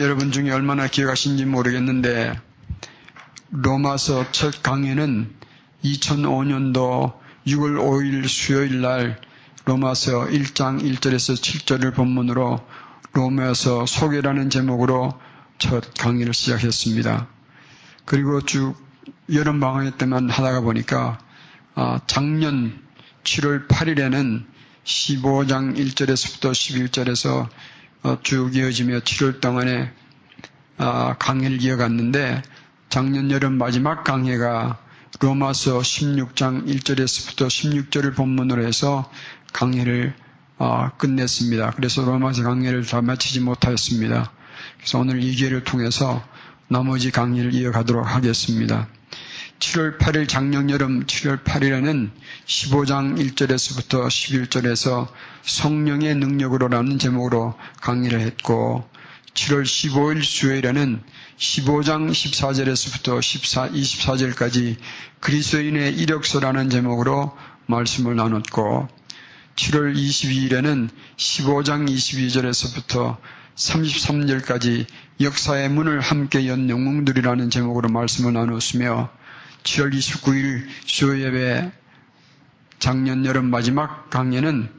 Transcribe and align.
여러분 0.00 0.30
중에 0.30 0.52
얼마나 0.52 0.86
기억하신지 0.86 1.44
모르겠는데 1.44 2.40
로마서 3.50 4.30
첫 4.30 4.62
강해는 4.62 5.34
2005년도 5.82 7.18
6월 7.48 7.80
5일 7.80 8.28
수요일 8.28 8.80
날 8.80 9.20
로마서 9.64 10.26
1장 10.26 10.80
1절에서 10.80 11.34
7절을 11.34 11.96
본문으로 11.96 12.64
로마서 13.12 13.86
소개라는 13.86 14.50
제목으로 14.50 15.18
첫 15.58 15.92
강의를 15.98 16.32
시작했습니다. 16.32 17.26
그리고 18.04 18.40
쭉 18.42 18.76
여름 19.32 19.58
방학 19.58 19.98
때만 19.98 20.30
하다가 20.30 20.60
보니까 20.60 21.18
아, 21.74 21.98
작년 22.06 22.84
7월 23.24 23.66
8일에는 23.66 24.44
15장 24.84 25.76
1절에서부터 25.76 26.52
11절에서 26.52 27.48
어, 27.48 27.48
쭉 28.22 28.54
이어지며 28.54 29.00
7월 29.00 29.40
동안에 29.40 29.92
아, 30.78 31.16
강의를 31.18 31.62
이어갔는데 31.62 32.42
작년 32.88 33.30
여름 33.30 33.54
마지막 33.54 34.04
강의가 34.04 34.78
로마서 35.20 35.80
16장 35.80 36.66
1절에서부터 36.66 37.48
16절을 37.48 38.14
본문으로 38.14 38.64
해서 38.64 39.10
강의를 39.52 40.14
아, 40.58 40.90
끝냈습니다. 40.96 41.72
그래서 41.72 42.04
로마서 42.04 42.44
강의를 42.44 42.86
다 42.86 43.02
마치지 43.02 43.40
못하였습니다. 43.40 44.32
그래서 44.76 44.98
오늘 44.98 45.22
이 45.22 45.34
기회를 45.34 45.64
통해서 45.64 46.22
나머지 46.68 47.10
강의를 47.10 47.54
이어가도록 47.54 48.06
하겠습니다. 48.06 48.88
7월 49.58 49.98
8일 49.98 50.28
작년 50.28 50.70
여름 50.70 51.04
7월 51.04 51.42
8일에는 51.42 52.10
15장 52.46 53.18
1절에서부터 53.18 54.06
11절에서 54.06 55.08
성령의 55.42 56.14
능력으로라는 56.14 57.00
제목으로 57.00 57.54
강의를 57.80 58.20
했고 58.20 58.88
7월 59.34 59.64
15일 59.64 60.22
수요일에는 60.22 61.02
15장 61.38 62.10
14절에서부터 62.10 63.20
14, 63.20 63.70
24절까지 63.70 64.76
그리스도인의 65.20 65.92
이력서라는 65.96 66.70
제목으로 66.70 67.36
말씀을 67.66 68.14
나눴고 68.14 68.88
7월 69.56 69.92
22일에는 69.96 70.88
15장 71.16 71.88
22절에서부터 71.88 73.16
33절까지 73.56 74.86
역사의 75.20 75.68
문을 75.68 76.00
함께 76.00 76.46
연 76.46 76.70
영웅들이라는 76.70 77.50
제목으로 77.50 77.88
말씀을 77.88 78.32
나눴으며 78.34 79.17
7월 79.62 79.92
29일 79.92 80.66
수요예배 80.86 81.72
작년 82.78 83.26
여름 83.26 83.50
마지막 83.50 84.08
강의는 84.10 84.70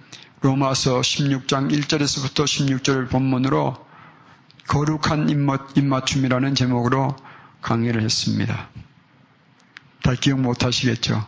로마서 0.41 1.01
16장 1.01 1.71
1절에서부터 1.71 2.45
16절 2.45 3.09
본문으로 3.09 3.75
거룩한 4.67 5.29
입맞춤이라는 5.75 6.55
제목으로 6.55 7.15
강의를 7.61 8.01
했습니다. 8.03 8.69
다 10.03 10.13
기억 10.13 10.39
못 10.39 10.63
하시겠죠? 10.63 11.27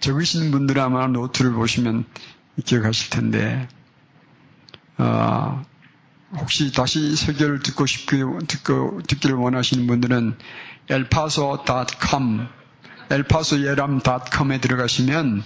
적으신 0.00 0.50
분들은 0.50 0.82
아마 0.82 1.06
노트를 1.06 1.52
보시면 1.52 2.04
기억하실 2.64 3.10
텐데, 3.10 3.68
어, 4.98 5.64
혹시 6.36 6.72
다시 6.72 7.16
설교를 7.16 7.60
듣고 7.60 7.86
싶기, 7.86 8.18
듣고, 8.46 9.00
듣기를 9.02 9.36
원하시는 9.36 9.86
분들은 9.86 10.36
elpaso.com, 10.88 12.46
elpasoyeram.com에 13.10 14.60
들어가시면 14.60 15.42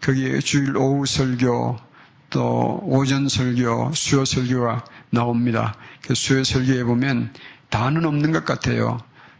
거기에 0.00 0.40
주일 0.40 0.76
오후 0.76 1.06
설교, 1.06 1.76
또 2.30 2.80
오전 2.84 3.28
설교, 3.28 3.92
수요 3.94 4.24
설교가 4.24 4.84
나옵니다. 5.10 5.74
그 6.02 6.14
수요 6.14 6.42
설교에 6.42 6.84
보면 6.84 7.32
다는 7.70 8.04
없는 8.04 8.32
것 8.32 8.44
같아요. 8.44 8.98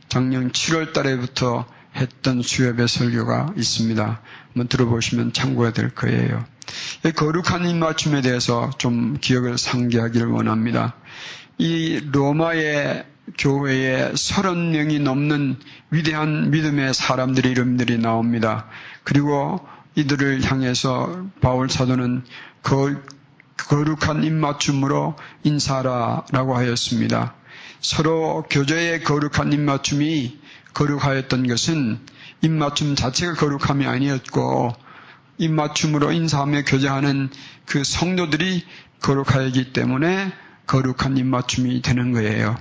작년 0.08 0.52
7월 0.52 0.92
달에부터 0.92 1.66
했던 1.96 2.42
수요배 2.42 2.86
설교가 2.86 3.54
있습니다. 3.56 4.20
한번 4.46 4.68
들어보시면 4.68 5.32
참고가 5.32 5.72
될 5.72 5.90
거예요. 5.90 6.44
거룩한 7.16 7.68
입맞춤에 7.68 8.20
대해서 8.20 8.70
좀 8.78 9.18
기억을 9.20 9.58
상기하기를 9.58 10.28
원합니다. 10.28 10.94
이 11.58 12.00
로마의 12.12 13.04
교회에 13.38 14.12
30명이 14.12 15.00
넘는 15.00 15.56
위대한 15.90 16.50
믿음의 16.50 16.92
사람들의 16.94 17.50
이름들이 17.50 17.98
나옵니다. 17.98 18.66
그리고 19.04 19.60
이들을 19.94 20.42
향해서 20.42 21.26
바울 21.40 21.68
사도는 21.70 22.24
그 22.62 23.04
거룩한 23.56 24.24
입맞춤으로 24.24 25.16
인사라라고 25.44 26.56
하였습니다. 26.56 27.34
서로 27.80 28.44
교제의 28.50 29.04
거룩한 29.04 29.52
입맞춤이 29.52 30.40
거룩하였던 30.74 31.46
것은 31.46 32.00
입맞춤 32.40 32.96
자체가 32.96 33.34
거룩함이 33.34 33.86
아니었고 33.86 34.72
입맞춤으로 35.38 36.12
인사하며 36.12 36.62
교제하는 36.64 37.30
그 37.66 37.84
성도들이 37.84 38.64
거룩하였기 39.00 39.72
때문에 39.72 40.32
거룩한 40.66 41.16
입맞춤이 41.16 41.82
되는 41.82 42.12
거예요. 42.12 42.56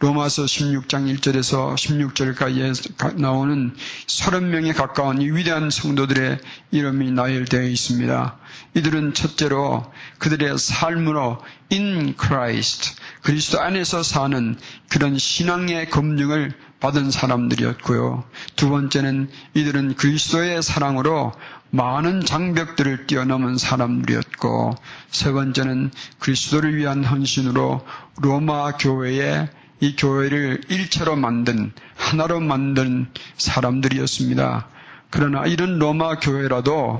로마서 0.00 0.44
16장 0.44 1.12
1절에서 1.16 1.74
16절까지 1.74 3.20
나오는 3.20 3.74
30명에 4.06 4.74
가까운 4.74 5.20
이 5.20 5.30
위대한 5.30 5.70
성도들의 5.70 6.38
이름이 6.70 7.10
나열되어 7.10 7.62
있습니다. 7.62 8.38
이들은 8.74 9.14
첫째로 9.14 9.90
그들의 10.18 10.58
삶으로 10.58 11.42
in 11.72 12.14
Christ, 12.20 12.94
그리스도 13.22 13.60
안에서 13.60 14.02
사는 14.02 14.56
그런 14.88 15.18
신앙의 15.18 15.90
검증을 15.90 16.54
받은 16.80 17.10
사람들이었고요. 17.10 18.24
두 18.54 18.70
번째는 18.70 19.30
이들은 19.54 19.96
그리스도의 19.96 20.62
사랑으로 20.62 21.32
많은 21.70 22.24
장벽들을 22.24 23.06
뛰어넘은 23.06 23.58
사람들이었고, 23.58 24.74
세 25.10 25.32
번째는 25.32 25.90
그리스도를 26.18 26.76
위한 26.76 27.04
헌신으로 27.04 27.86
로마 28.20 28.72
교회에 28.76 29.48
이 29.80 29.94
교회를 29.96 30.62
일체로 30.68 31.16
만든, 31.16 31.72
하나로 31.96 32.40
만든 32.40 33.06
사람들이었습니다. 33.36 34.68
그러나 35.10 35.46
이런 35.46 35.78
로마 35.78 36.18
교회라도 36.18 36.98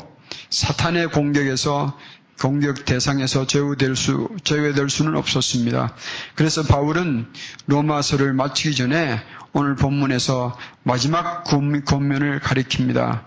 사탄의 0.51 1.11
공격에서 1.11 1.99
공격 2.41 2.85
대상에서 2.85 3.47
제외될 3.47 3.97
수, 3.97 4.29
제외될 4.45 4.89
수는 4.89 5.17
없었습니다. 5.17 5.95
그래서 6.37 6.62
바울은 6.62 7.27
로마서를 7.67 8.33
마치기 8.33 8.77
전에 8.77 9.21
오늘 9.53 9.75
본문에서 9.75 10.56
마지막 10.85 11.43
권면을 11.43 12.39
가리킵니다. 12.41 13.25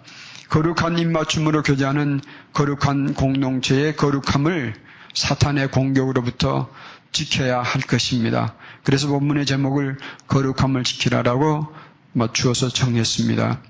거룩한 0.52 1.00
입맞춤으로 1.00 1.64
교제하는 1.64 2.20
거룩한 2.52 3.14
공동체의 3.14 3.96
거룩함을 3.96 4.74
사탄의 5.14 5.72
공격으로부터 5.72 6.70
지켜야 7.14 7.62
할 7.62 7.82
것입니다. 7.82 8.56
그래서 8.84 9.08
본문의 9.08 9.46
제목을 9.46 9.98
거룩함을 10.28 10.84
지키라라고 10.84 11.74
맞추어서 12.12 12.68
정했습니다. 12.68 13.62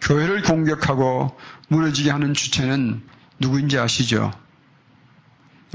교회를 0.00 0.42
공격하고 0.42 1.36
무너지게 1.66 2.10
하는 2.10 2.34
주체는 2.34 3.02
누구인지 3.40 3.76
아시죠? 3.76 4.30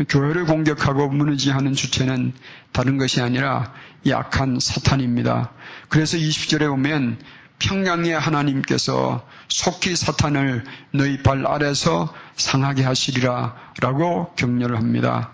교회를 0.07 0.46
공격하고 0.46 1.09
무너지게 1.09 1.52
하는 1.52 1.73
주체는 1.73 2.31
다른 2.72 2.97
것이 2.97 3.19
아니라 3.19 3.73
약한 4.07 4.59
사탄입니다. 4.62 5.52
그래서 5.90 6.16
20절에 6.16 6.69
보면 6.69 7.19
평양의 7.59 8.18
하나님께서 8.19 9.25
속히 9.47 9.96
사탄을 9.96 10.64
너희 10.91 11.22
발 11.24 11.46
아래서 11.47 12.14
상하게 12.36 12.84
하시리라 12.84 13.56
라고 13.80 14.34
격려를 14.36 14.78
합니다. 14.78 15.31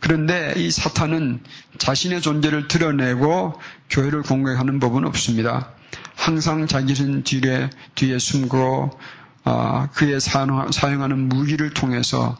그런데 0.00 0.52
이 0.56 0.70
사탄은 0.70 1.42
자신의 1.78 2.22
존재를 2.22 2.68
드러내고 2.68 3.60
교회를 3.88 4.22
공격하는 4.22 4.80
법은 4.80 5.06
없습니다. 5.06 5.70
항상 6.16 6.66
자기는 6.66 7.22
뒤에, 7.22 7.70
뒤에 7.94 8.18
숨고 8.18 8.98
어, 9.44 9.88
그의 9.94 10.20
사용하는 10.20 11.28
무기를 11.28 11.70
통해서 11.70 12.36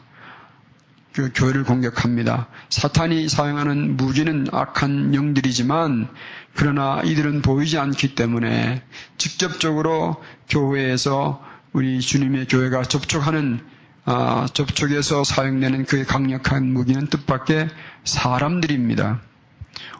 그 1.13 1.31
교회를 1.33 1.63
공격합니다. 1.63 2.47
사탄이 2.69 3.29
사용하는 3.29 3.97
무기는 3.97 4.47
악한 4.51 5.13
영들이지만 5.13 6.09
그러나 6.55 7.01
이들은 7.03 7.41
보이지 7.41 7.77
않기 7.77 8.15
때문에 8.15 8.83
직접적으로 9.17 10.23
교회에서 10.49 11.43
우리 11.73 11.99
주님의 11.99 12.47
교회가 12.47 12.83
접촉하는 12.83 13.59
아, 14.05 14.47
접촉에서 14.53 15.23
사용되는 15.23 15.85
그 15.85 16.05
강력한 16.05 16.71
무기는 16.73 17.07
뜻밖의 17.07 17.69
사람들입니다. 18.03 19.21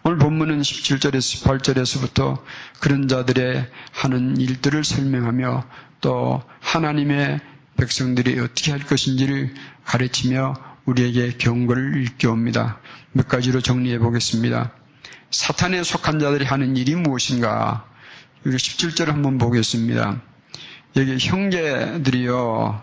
오늘 0.03 0.17
본문은 0.17 0.61
17절에서 0.61 1.44
18절에서부터 1.44 2.41
그런 2.79 3.07
자들의 3.07 3.69
하는 3.94 4.38
일들을 4.38 4.83
설명하며 4.83 5.65
또 6.01 6.44
하나님의 6.59 7.39
백성들이 7.77 8.39
어떻게 8.39 8.71
할 8.71 8.81
것인지를 8.81 9.53
가르치며 9.85 10.55
우리에게 10.85 11.38
경고를 11.38 11.95
일깨웁니다. 11.95 12.79
몇 13.13 13.27
가지로 13.29 13.61
정리해 13.61 14.00
보겠습니다. 14.00 14.73
사탄에 15.31 15.83
속한 15.83 16.19
자들이 16.19 16.45
하는 16.45 16.77
일이 16.77 16.95
무엇인가? 16.95 17.86
우리 18.45 18.56
17절을 18.56 19.07
한번 19.07 19.38
보겠습니다. 19.38 20.21
여기 20.95 21.18
형제들이요, 21.18 22.81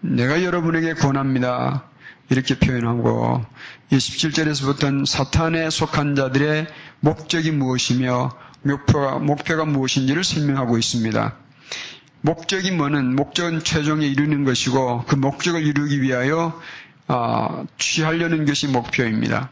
내가 0.00 0.42
여러분에게 0.42 0.94
권합니다. 0.94 1.84
이렇게 2.28 2.58
표현하고, 2.58 3.44
이 3.90 3.96
17절에서부터는 3.96 5.06
사탄에 5.06 5.70
속한 5.70 6.16
자들의 6.16 6.66
목적이 7.00 7.52
무엇이며, 7.52 8.30
목표가, 8.62 9.18
목표가 9.18 9.64
무엇인지를 9.64 10.24
설명하고 10.24 10.78
있습니다. 10.78 11.36
목적이 12.22 12.72
뭐는, 12.72 13.14
목적은 13.14 13.62
최종에 13.62 14.06
이루는 14.06 14.44
것이고, 14.44 15.04
그 15.06 15.14
목적을 15.14 15.62
이루기 15.64 16.02
위하여, 16.02 16.60
어, 17.08 17.66
취하려는 17.78 18.46
것이 18.46 18.66
목표입니다. 18.68 19.50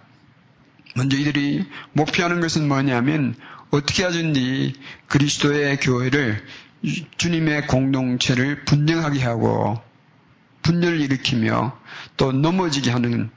먼저 0.96 1.16
이들이 1.16 1.64
목표하는 1.92 2.40
것은 2.40 2.68
뭐냐면, 2.68 3.34
어떻게 3.70 4.02
하든지 4.02 4.74
그리스도의 5.06 5.78
교회를 5.78 6.44
주님의 7.16 7.66
공동체를 7.66 8.64
분명하게 8.64 9.20
하고 9.22 9.80
분열을 10.62 11.00
일으키며 11.00 11.78
또 12.16 12.32
넘어지게 12.32 12.90
하는 12.90 13.30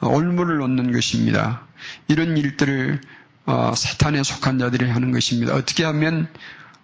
올무를 0.00 0.58
놓는 0.58 0.92
것입니다. 0.92 1.66
이런 2.08 2.36
일들을 2.36 3.00
어, 3.46 3.72
사탄에 3.74 4.22
속한 4.22 4.58
자들이 4.58 4.88
하는 4.88 5.12
것입니다. 5.12 5.54
어떻게 5.54 5.84
하면 5.84 6.28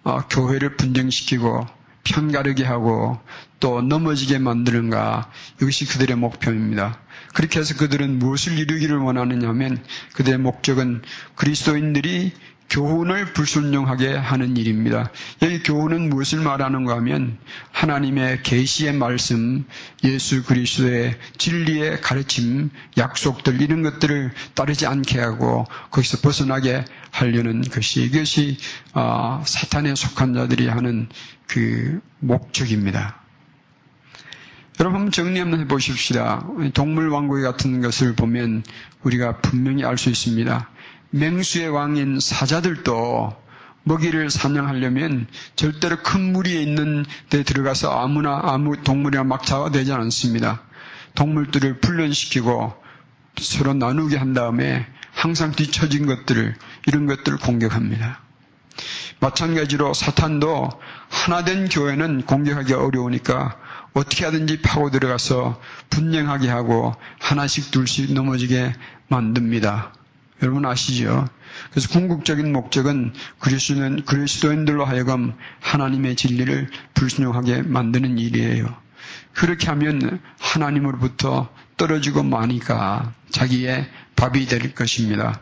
어, 0.03 0.27
교회를 0.27 0.75
분쟁시키고 0.75 1.65
편가르게 2.03 2.63
하고 2.63 3.19
또 3.59 3.81
넘어지게 3.81 4.39
만드는가 4.39 5.31
이것이 5.61 5.85
그들의 5.85 6.15
목표입니다. 6.17 6.99
그렇게 7.37 7.59
해서 7.59 7.75
그들은 7.75 8.17
무엇을 8.17 8.57
이루기를 8.57 8.97
원하느냐 8.97 9.47
하면 9.49 9.77
그들의 10.15 10.39
목적은 10.39 11.03
그리스도인들이 11.35 12.31
교훈을 12.67 13.33
불순종하게 13.33 14.15
하는 14.15 14.57
일입니다. 14.57 15.11
여기 15.43 15.61
교훈은 15.61 16.09
무엇을 16.09 16.39
말하는가 16.39 16.95
하면 16.95 17.37
하나님의 17.73 18.41
계시의 18.41 18.93
말씀, 18.93 19.65
예수 20.03 20.43
그리스도의 20.45 21.15
진리의 21.37 22.01
가르침, 22.01 22.71
약속들 22.97 23.61
이런 23.61 23.83
것들을 23.83 24.33
따르지 24.55 24.87
않게 24.87 25.19
하고 25.19 25.67
거기서 25.91 26.21
벗어나게 26.21 26.85
하려는 27.11 27.61
것이 27.61 28.01
이것이 28.01 28.57
어, 28.95 29.43
사탄에 29.45 29.93
속한 29.93 30.33
자들이 30.33 30.69
하는 30.69 31.07
그 31.45 32.01
목적입니다. 32.17 33.26
여러분 34.79 35.09
정리 35.09 35.39
한번 35.39 35.59
해보십시다. 35.61 36.45
동물 36.75 37.09
왕국의 37.09 37.43
같은 37.43 37.81
것을 37.81 38.15
보면 38.15 38.63
우리가 39.01 39.37
분명히 39.37 39.83
알 39.83 39.97
수 39.97 40.09
있습니다. 40.09 40.69
맹수의 41.09 41.69
왕인 41.69 42.19
사자들도 42.19 43.35
먹이를 43.83 44.29
사냥하려면 44.29 45.25
절대로 45.55 45.97
큰 46.03 46.31
무리에 46.31 46.61
있는 46.61 47.05
데 47.31 47.41
들어가서 47.41 47.89
아무나 47.89 48.39
아무 48.43 48.77
동물이나 48.83 49.23
막 49.23 49.43
잡아대지 49.43 49.93
않습니다. 49.93 50.61
동물들을 51.15 51.79
훈련시키고 51.83 52.75
서로 53.39 53.73
나누게 53.73 54.17
한 54.17 54.33
다음에 54.33 54.85
항상 55.11 55.53
뒤처진 55.53 56.05
것들을 56.05 56.55
이런 56.85 57.07
것들을 57.07 57.39
공격합니다. 57.39 58.19
마찬가지로 59.19 59.95
사탄도 59.95 60.69
하나된 61.09 61.69
교회는 61.69 62.27
공격하기 62.27 62.73
어려우니까 62.73 63.57
어떻게 63.97 64.25
하든지 64.25 64.61
파고 64.61 64.91
들어가서 64.91 65.59
분쟁하게 65.89 66.49
하고 66.49 66.93
하나씩 67.19 67.71
둘씩 67.71 68.13
넘어지게 68.13 68.73
만듭니다. 69.07 69.93
여러분 70.43 70.65
아시죠? 70.65 71.27
그래서 71.71 71.89
궁극적인 71.89 72.53
목적은 72.53 73.13
그리스도인, 73.39 74.05
그리스도인들로 74.05 74.85
하여금 74.85 75.33
하나님의 75.61 76.15
진리를 76.15 76.69
불순종하게 76.93 77.63
만드는 77.63 78.19
일이에요. 78.19 78.67
그렇게 79.33 79.67
하면 79.67 80.21
하나님으로부터 80.39 81.49
떨어지고 81.77 82.21
마니까 82.21 83.13
자기의 83.31 83.89
밥이 84.15 84.45
될 84.45 84.75
것입니다. 84.75 85.41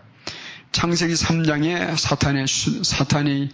창세기 0.71 1.13
3장에 1.13 1.97
사탄의 1.97 2.45
사탄이 2.83 3.49
어, 3.49 3.53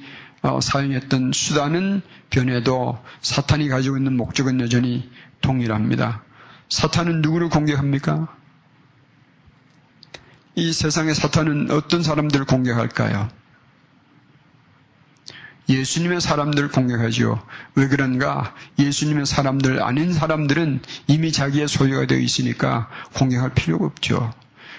사용했던 0.62 1.32
수단은 1.34 2.02
변해도 2.30 3.00
사탄이 3.22 3.70
가지고 3.70 3.98
있는 3.98 4.18
목적은 4.18 4.60
여전히 4.60 5.10
동일합니다. 5.42 6.24
사탄은 6.70 7.22
누구를 7.22 7.50
공격합니까? 7.50 8.28
이 10.56 10.74
세상의 10.74 11.16
사탄은 11.16 11.72
어떤 11.72 12.04
사람들을 12.04 12.46
공격할까요? 12.46 13.30
예수님의 15.70 16.20
사람들을 16.20 16.70
공격하지요. 16.70 17.42
왜 17.76 17.88
그런가? 17.88 18.54
예수님의 18.78 19.26
사람들 19.26 19.82
아닌 19.82 20.12
사람들은 20.12 20.82
이미 21.08 21.32
자기의 21.32 21.68
소유가 21.68 22.06
되어 22.06 22.20
있으니까 22.20 22.90
공격할 23.14 23.54
필요가 23.54 23.86
없죠. 23.86 24.34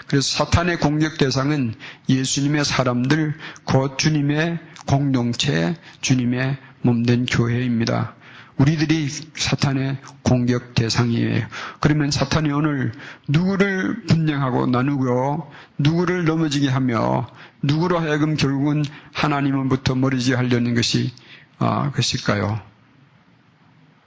그래서 0.07 0.45
사탄의 0.45 0.81
공격 0.81 1.17
대상은 1.17 1.75
예수님의 2.09 2.65
사람들, 2.65 3.35
곧 3.65 3.99
주님의 3.99 4.59
공동체, 4.87 5.77
주님의 6.01 6.59
몸된 6.83 7.27
교회입니다. 7.27 8.15
우리들이 8.57 9.09
사탄의 9.09 9.99
공격 10.23 10.75
대상이에요. 10.75 11.47
그러면 11.81 12.11
사탄이 12.11 12.51
오늘 12.53 12.93
누구를 13.29 14.05
분쟁하고 14.07 14.67
나누고 14.67 15.51
누구를 15.79 16.25
넘어지게 16.25 16.69
하며 16.69 17.27
누구로 17.63 17.99
하여금 17.99 18.37
결국은 18.37 18.85
하나님으로부터 19.13 19.95
멀어지게 19.95 20.37
하려는 20.37 20.75
것이 20.75 21.13
아, 21.59 21.91
것일까요? 21.93 22.61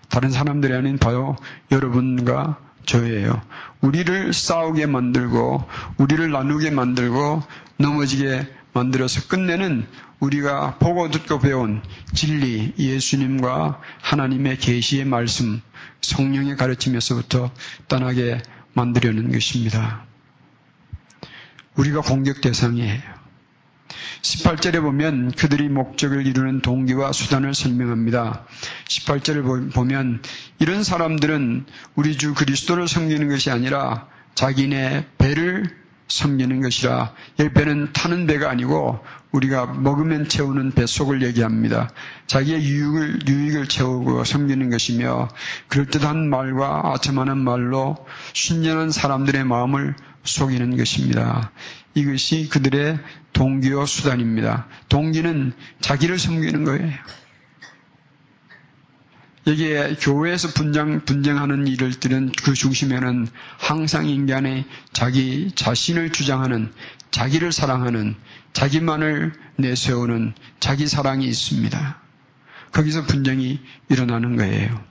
다른 0.09 0.29
사람들이 0.29 0.73
아닌 0.73 0.97
바로 0.97 1.35
여러분과 1.71 2.57
저예요. 2.85 3.41
우리를 3.81 4.31
싸우게 4.31 4.85
만들고 4.85 5.63
우리를 5.97 6.31
나누게 6.31 6.69
만들고 6.69 7.43
넘어지게 7.77 8.47
만들어서 8.75 9.29
끝내는 9.29 9.87
우리가 10.19 10.77
보고 10.79 11.09
듣고 11.09 11.39
배운 11.39 11.81
진리, 12.13 12.73
예수님과 12.77 13.81
하나님의 14.01 14.57
계시의 14.57 15.05
말씀, 15.05 15.61
성령의 16.01 16.57
가르침에서부터 16.57 17.51
떠나게 17.87 18.41
만들려는 18.73 19.31
것입니다. 19.31 20.05
우리가 21.75 22.01
공격 22.01 22.41
대상이에요. 22.41 23.01
18절에 24.21 24.81
보면 24.81 25.31
그들이 25.31 25.69
목적을 25.69 26.27
이루는 26.27 26.61
동기와 26.61 27.13
수단을 27.13 27.53
설명합니다. 27.53 28.45
18절을 28.89 29.73
보면 29.73 30.21
이런 30.59 30.83
사람들은 30.83 31.65
우리 31.95 32.17
주 32.17 32.33
그리스도를 32.33 32.89
섬기는 32.89 33.29
것이 33.29 33.51
아니라 33.51 34.09
자기네 34.33 35.07
배를 35.17 35.84
섬기는 36.07 36.61
것이라 36.61 37.13
이 37.39 37.49
배는 37.49 37.93
타는 37.93 38.27
배가 38.27 38.49
아니고 38.49 38.99
우리가 39.31 39.65
먹으면 39.65 40.29
채우는 40.29 40.71
뱃속을 40.71 41.23
얘기합니다. 41.23 41.89
자기의 42.27 42.63
유익을, 42.63 43.27
유익을 43.27 43.67
채우고 43.67 44.23
섬기는 44.23 44.69
것이며 44.69 45.27
그럴듯한 45.67 46.29
말과 46.29 46.93
아첨하는 46.93 47.37
말로 47.37 47.97
순전한 48.33 48.91
사람들의 48.91 49.43
마음을 49.43 49.95
속이는 50.23 50.77
것입니다. 50.77 51.51
이것이 51.95 52.49
그들의 52.49 52.99
동기와 53.33 53.85
수단입니다. 53.85 54.67
동기는 54.89 55.53
자기를 55.81 56.17
섬기는 56.17 56.63
거예요. 56.63 56.91
여기에 59.47 59.97
교회에서 59.99 60.49
분쟁, 60.49 61.05
분쟁하는 61.05 61.67
일들은 61.67 62.31
그 62.43 62.53
중심에는 62.53 63.27
항상 63.59 64.07
인간의 64.07 64.65
자기 64.91 65.51
자신을 65.53 66.11
주장하는, 66.11 66.71
자기를 67.11 67.51
사랑하는, 67.51 68.15
자기만을 68.53 69.33
내세우는 69.57 70.33
자기 70.59 70.87
사랑이 70.87 71.25
있습니다. 71.27 72.01
거기서 72.71 73.03
분쟁이 73.03 73.59
일어나는 73.89 74.35
거예요. 74.35 74.83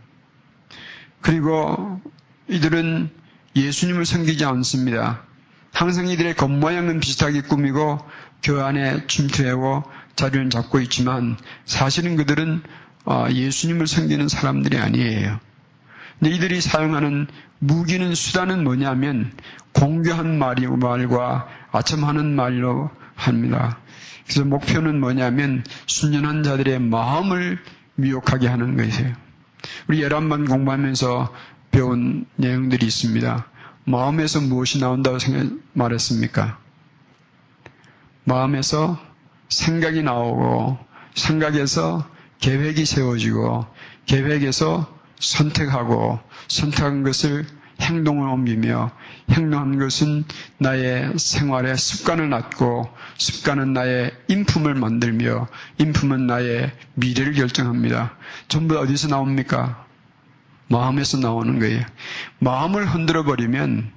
그리고 1.21 2.01
이들은 2.49 3.11
예수님을 3.57 4.07
섬기지 4.07 4.45
않습니다. 4.45 5.25
항상 5.73 6.07
이들의 6.09 6.37
겉모양은 6.37 7.01
비슷하게 7.01 7.43
꾸미고 7.43 7.99
교회 8.43 8.63
안에 8.63 9.07
침투하고 9.09 9.83
자리를 10.17 10.49
잡고 10.51 10.81
있지만 10.81 11.37
사실은 11.65 12.17
그들은 12.17 12.63
어, 12.63 12.84
예수님을 13.31 13.87
섬기는 13.87 14.29
사람들이 14.29 14.79
아니에요. 14.79 15.39
근데 16.19 16.35
이들이 16.35 16.61
사용하는 16.61 17.27
무기는 17.59 18.15
수단은 18.15 18.65
뭐냐면 18.65 19.33
공교한 19.73 20.39
말이 20.39 20.67
말과 20.67 21.49
아첨하는 21.73 22.35
말로 22.37 22.91
합니다. 23.15 23.79
그래서 24.25 24.45
목표는 24.45 25.01
뭐냐면 25.01 25.65
순전한 25.87 26.43
자들의 26.43 26.81
마음을 26.81 27.59
미혹하게 27.97 28.49
하는 28.49 28.77
것이에요. 28.77 29.13
우리 29.89 30.03
열한번 30.03 30.47
공부하면서 30.47 31.33
배운 31.71 32.27
내용들이 32.37 32.87
있습니다. 32.87 33.47
마음에서 33.85 34.41
무엇이 34.41 34.81
나온다고 34.81 35.19
생각, 35.19 35.53
말했습니까? 35.73 36.59
마음에서 38.25 38.99
생각이 39.49 40.03
나오고 40.03 40.79
생각에서 41.15 42.09
계획이 42.45 42.85
세워지고 42.85 43.65
계획에서 44.05 44.87
선택하고 45.19 46.21
선택한 46.49 47.03
것을 47.03 47.47
행동을 47.81 48.29
옮기며 48.29 48.91
행동한 49.31 49.79
것은 49.79 50.25
나의 50.59 51.15
생활의 51.17 51.79
습관을 51.79 52.29
낳고 52.29 52.91
습관은 53.17 53.73
나의 53.73 54.13
인품을 54.29 54.75
만들며 54.75 55.49
인품은 55.79 56.27
나의 56.27 56.71
미래를 56.93 57.33
결정합니다. 57.33 58.15
전부 58.49 58.79
어디서 58.79 59.09
나옵니까? 59.09 59.87
마음에서 60.69 61.17
나오는 61.17 61.59
거예요. 61.59 61.83
마음을 62.41 62.85
흔들어 62.85 63.25
버리면 63.25 63.91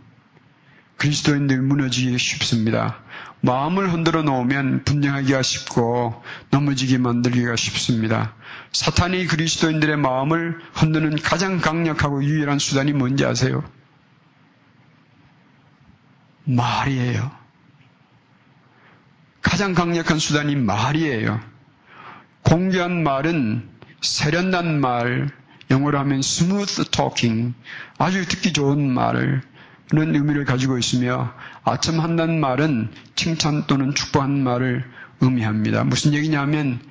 그리스도인들 0.96 1.62
무너지기 1.62 2.18
쉽습니다. 2.18 3.04
마음을 3.42 3.92
흔들어 3.94 4.24
놓으면 4.24 4.84
분쟁하기가 4.84 5.42
쉽고 5.42 6.24
넘어지게 6.50 6.98
만들기가 6.98 7.56
쉽습니다. 7.56 8.34
사탄이 8.72 9.28
그리스도인들의 9.28 9.98
마음을 9.98 10.60
흔드는 10.74 11.18
가장 11.18 11.60
강력하고 11.60 12.24
유일한 12.24 12.60
수단이 12.60 12.94
뭔지 12.94 13.26
아세요? 13.26 13.64
말이에요. 16.46 17.32
가장 19.42 19.74
강력한 19.74 20.20
수단이 20.20 20.56
말이에요. 20.56 21.40
공개한 22.44 23.04
말은 23.04 23.70
세련난 24.02 24.80
말, 24.80 25.30
영어로 25.70 26.00
하면 26.00 26.20
smooth 26.20 26.92
talking, 26.92 27.54
아주 27.98 28.26
듣기 28.28 28.54
좋은 28.54 28.90
말을 28.90 29.42
는 29.94 30.14
의미를 30.16 30.44
가지고 30.44 30.78
있으며 30.78 31.34
아첨 31.64 32.02
한다는 32.02 32.42
말은 32.42 32.90
칭찬 33.16 33.68
또는 33.68 33.96
축복하는 33.96 34.44
말을 34.44 34.84
의미합니다. 35.22 35.86
무슨 35.86 36.14
얘기냐면 36.14 36.82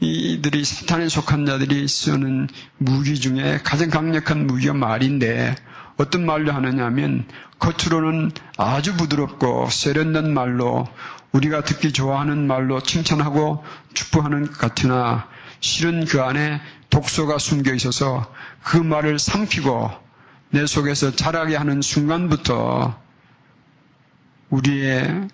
이들이 0.00 0.64
사탄에 0.64 1.10
속한 1.10 1.44
자들이 1.44 1.86
쓰는 1.86 2.48
무기 2.78 3.16
중에 3.20 3.60
가장 3.64 3.90
강력한 3.90 4.46
무기가 4.46 4.72
말인데 4.72 5.56
어떤 5.98 6.24
말로 6.24 6.52
하느냐면 6.52 7.26
겉으로는 7.58 8.30
아주 8.56 8.96
부드럽고 8.96 9.68
세련된 9.68 10.32
말로 10.32 10.88
우리가 11.32 11.64
듣기 11.64 11.92
좋아하는 11.92 12.46
말로 12.46 12.80
칭찬하고 12.80 13.62
축복하는 13.92 14.46
것 14.46 14.56
같으나 14.56 15.28
실은 15.60 16.06
그 16.06 16.22
안에 16.22 16.62
독소가 16.88 17.38
숨겨 17.38 17.74
있어서 17.74 18.32
그 18.62 18.78
말을 18.78 19.18
삼키고 19.18 20.07
내 20.50 20.66
속에서 20.66 21.14
자라게 21.14 21.56
하는 21.56 21.82
순간부터 21.82 22.98
우리의 24.50 25.28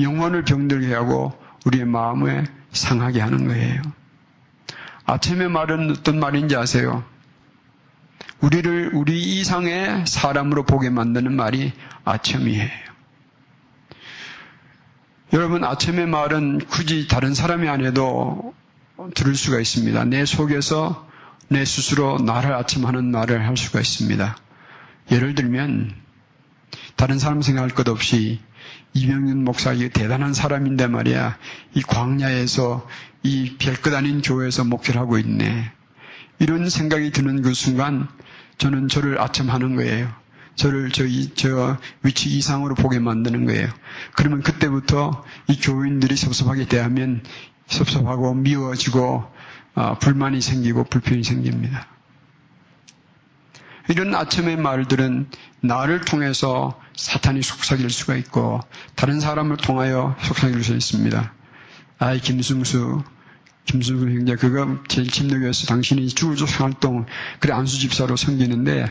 영혼을 0.00 0.44
병들게 0.44 0.92
하고 0.94 1.38
우리의 1.66 1.84
마음을 1.84 2.46
상하게 2.72 3.20
하는 3.20 3.46
거예요. 3.48 3.82
아침의 5.04 5.48
말은 5.50 5.90
어떤 5.90 6.18
말인지 6.18 6.56
아세요? 6.56 7.04
우리를 8.40 8.90
우리 8.94 9.22
이상의 9.22 10.06
사람으로 10.06 10.64
보게 10.64 10.90
만드는 10.90 11.32
말이 11.34 11.72
아첨이에요. 12.04 12.86
여러분, 15.32 15.64
아첨의 15.64 16.06
말은 16.06 16.58
굳이 16.66 17.08
다른 17.08 17.34
사람이 17.34 17.68
아니어도 17.68 18.54
들을 19.14 19.34
수가 19.34 19.60
있습니다. 19.60 20.04
내 20.04 20.24
속에서 20.24 21.06
내 21.48 21.64
스스로 21.64 22.18
나를 22.18 22.52
아침하는 22.54 23.10
말을 23.10 23.46
할 23.46 23.56
수가 23.56 23.80
있습니다. 23.80 24.36
예를 25.12 25.34
들면 25.34 25.94
다른 26.96 27.18
사람 27.18 27.42
생각할 27.42 27.70
것 27.70 27.88
없이 27.88 28.40
이명윤 28.94 29.44
목사 29.44 29.72
이 29.72 29.88
대단한 29.90 30.34
사람인데 30.34 30.86
말이야 30.88 31.38
이 31.74 31.82
광야에서 31.82 32.88
이 33.22 33.56
별것 33.58 33.94
아닌 33.94 34.22
교회에서 34.22 34.64
목회를 34.64 35.00
하고 35.00 35.18
있네. 35.18 35.70
이런 36.38 36.68
생각이 36.68 37.10
드는 37.12 37.42
그 37.42 37.54
순간 37.54 38.08
저는 38.58 38.88
저를 38.88 39.20
아첨하는 39.20 39.76
거예요. 39.76 40.12
저를 40.54 40.90
저, 40.90 41.04
저 41.34 41.76
위치 42.02 42.30
이상으로 42.30 42.74
보게 42.74 42.98
만드는 42.98 43.46
거예요. 43.46 43.68
그러면 44.14 44.42
그때부터 44.42 45.24
이 45.48 45.60
교인들이 45.60 46.16
섭섭하게 46.16 46.66
대하면 46.66 47.22
섭섭하고 47.66 48.34
미워지고 48.34 49.02
어, 49.04 49.35
불만이 50.00 50.40
생기고 50.40 50.84
불편이 50.84 51.22
생깁니다. 51.22 51.86
이런 53.88 54.14
아침의 54.14 54.56
말들은 54.56 55.28
나를 55.60 56.00
통해서 56.00 56.80
사탄이 56.96 57.42
속삭일 57.42 57.88
수가 57.90 58.16
있고 58.16 58.60
다른 58.96 59.20
사람을 59.20 59.58
통하여 59.58 60.16
속삭일 60.22 60.64
수 60.64 60.74
있습니다. 60.74 61.32
아이 61.98 62.20
김승수 62.20 63.04
김승수 63.66 64.06
형제 64.06 64.34
그가 64.36 64.82
제일 64.88 65.08
침묵이었어. 65.08 65.66
당신이 65.66 66.08
주울조사 66.08 66.64
활동 66.64 67.04
그래 67.40 67.52
안수 67.52 67.78
집사로 67.80 68.16
섬기는데 68.16 68.88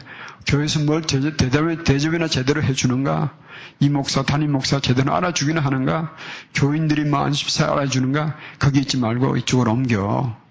교회에서 0.48 0.82
뭘 0.82 1.02
대접에, 1.02 1.84
대접이나 1.84 2.28
제대로 2.28 2.62
해주는가? 2.62 3.38
이 3.80 3.90
목사 3.90 4.24
담임 4.24 4.52
목사 4.52 4.80
제대로 4.80 5.14
알아주기는 5.14 5.62
하는가? 5.62 6.16
교인들이 6.54 7.06
뭐 7.06 7.22
안수 7.22 7.46
집사 7.46 7.72
알아주는가? 7.72 8.38
거기 8.60 8.80
있지 8.80 8.98
말고 8.98 9.38
이쪽으로 9.38 9.72
옮겨. 9.72 10.45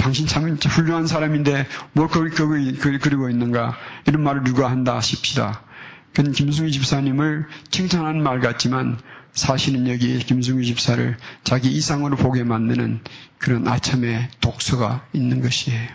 당신 0.00 0.26
참 0.26 0.48
훌륭한 0.48 1.06
사람인데 1.06 1.66
뭘 1.92 2.08
거기, 2.08 2.34
거기 2.34 2.98
그리고 2.98 3.28
있는가? 3.28 3.76
이런 4.06 4.22
말을 4.22 4.44
누가 4.44 4.70
한다 4.70 4.98
싶시다. 5.02 5.62
그건 6.14 6.32
김승희 6.32 6.72
집사님을 6.72 7.46
칭찬하는 7.70 8.22
말 8.22 8.40
같지만 8.40 8.98
사실은 9.32 9.86
여기 9.88 10.18
김승희 10.18 10.64
집사를 10.64 11.18
자기 11.44 11.68
이상으로 11.68 12.16
보게 12.16 12.44
만드는 12.44 13.00
그런 13.36 13.68
아첨의 13.68 14.30
독서가 14.40 15.06
있는 15.12 15.42
것이에요. 15.42 15.88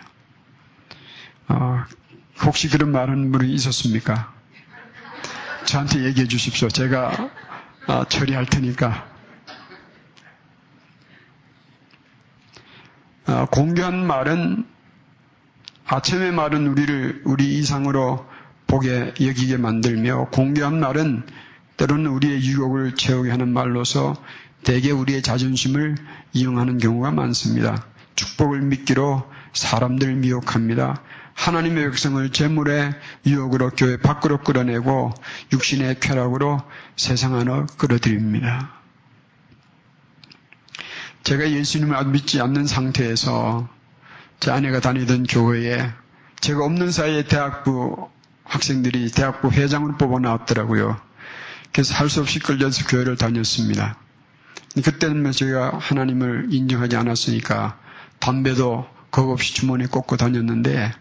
어, 1.48 1.84
혹시 2.44 2.68
그런 2.68 2.92
말은 2.92 3.32
분이 3.32 3.52
있었습니까? 3.54 4.32
저한테 5.64 6.04
얘기해 6.04 6.28
주십시오. 6.28 6.68
제가 6.68 7.30
어, 7.88 8.04
처리할 8.08 8.46
테니까. 8.46 9.15
공개한 13.50 14.06
말은 14.06 14.64
아첨의 15.86 16.32
말은 16.32 16.66
우리를 16.68 17.22
우리 17.24 17.58
이상으로 17.58 18.26
보게 18.66 19.14
여기게 19.20 19.56
만들며 19.56 20.28
공개한 20.32 20.80
말은 20.80 21.22
때로는 21.76 22.06
우리의 22.06 22.42
유혹을 22.42 22.94
채우게 22.94 23.30
하는 23.30 23.52
말로서 23.52 24.16
대개 24.64 24.90
우리의 24.90 25.22
자존심을 25.22 25.96
이용하는 26.32 26.78
경우가 26.78 27.10
많습니다. 27.12 27.84
축복을 28.16 28.62
믿기로 28.62 29.30
사람들 29.52 30.14
미혹합니다. 30.16 31.02
하나님의 31.34 31.90
백성을 31.90 32.28
재물의 32.30 32.94
유혹으로 33.26 33.70
교회 33.70 33.98
밖으로 33.98 34.38
끌어내고 34.38 35.12
육신의 35.52 36.00
쾌락으로 36.00 36.62
세상 36.96 37.34
안으로 37.34 37.66
끌어들입니다. 37.78 38.75
제가 41.26 41.50
예수님을 41.50 42.06
믿지 42.06 42.40
않는 42.40 42.68
상태에서 42.68 43.68
제 44.38 44.52
아내가 44.52 44.78
다니던 44.78 45.24
교회에 45.24 45.90
제가 46.40 46.64
없는 46.64 46.92
사이에 46.92 47.24
대학부 47.24 48.08
학생들이 48.44 49.10
대학부 49.10 49.50
회장을 49.50 49.96
뽑아 49.96 50.20
나왔더라고요. 50.20 51.00
그래서 51.72 51.94
할 51.94 52.08
수 52.08 52.20
없이 52.20 52.38
끌려서 52.38 52.86
교회를 52.86 53.16
다녔습니다. 53.16 53.98
그때는 54.84 55.32
제가 55.32 55.78
하나님을 55.78 56.46
인정하지 56.50 56.94
않았으니까 56.94 57.76
담배도 58.20 58.86
겁 59.10 59.28
없이 59.28 59.52
주머니에 59.52 59.88
꽂고 59.88 60.16
다녔는데 60.16 60.92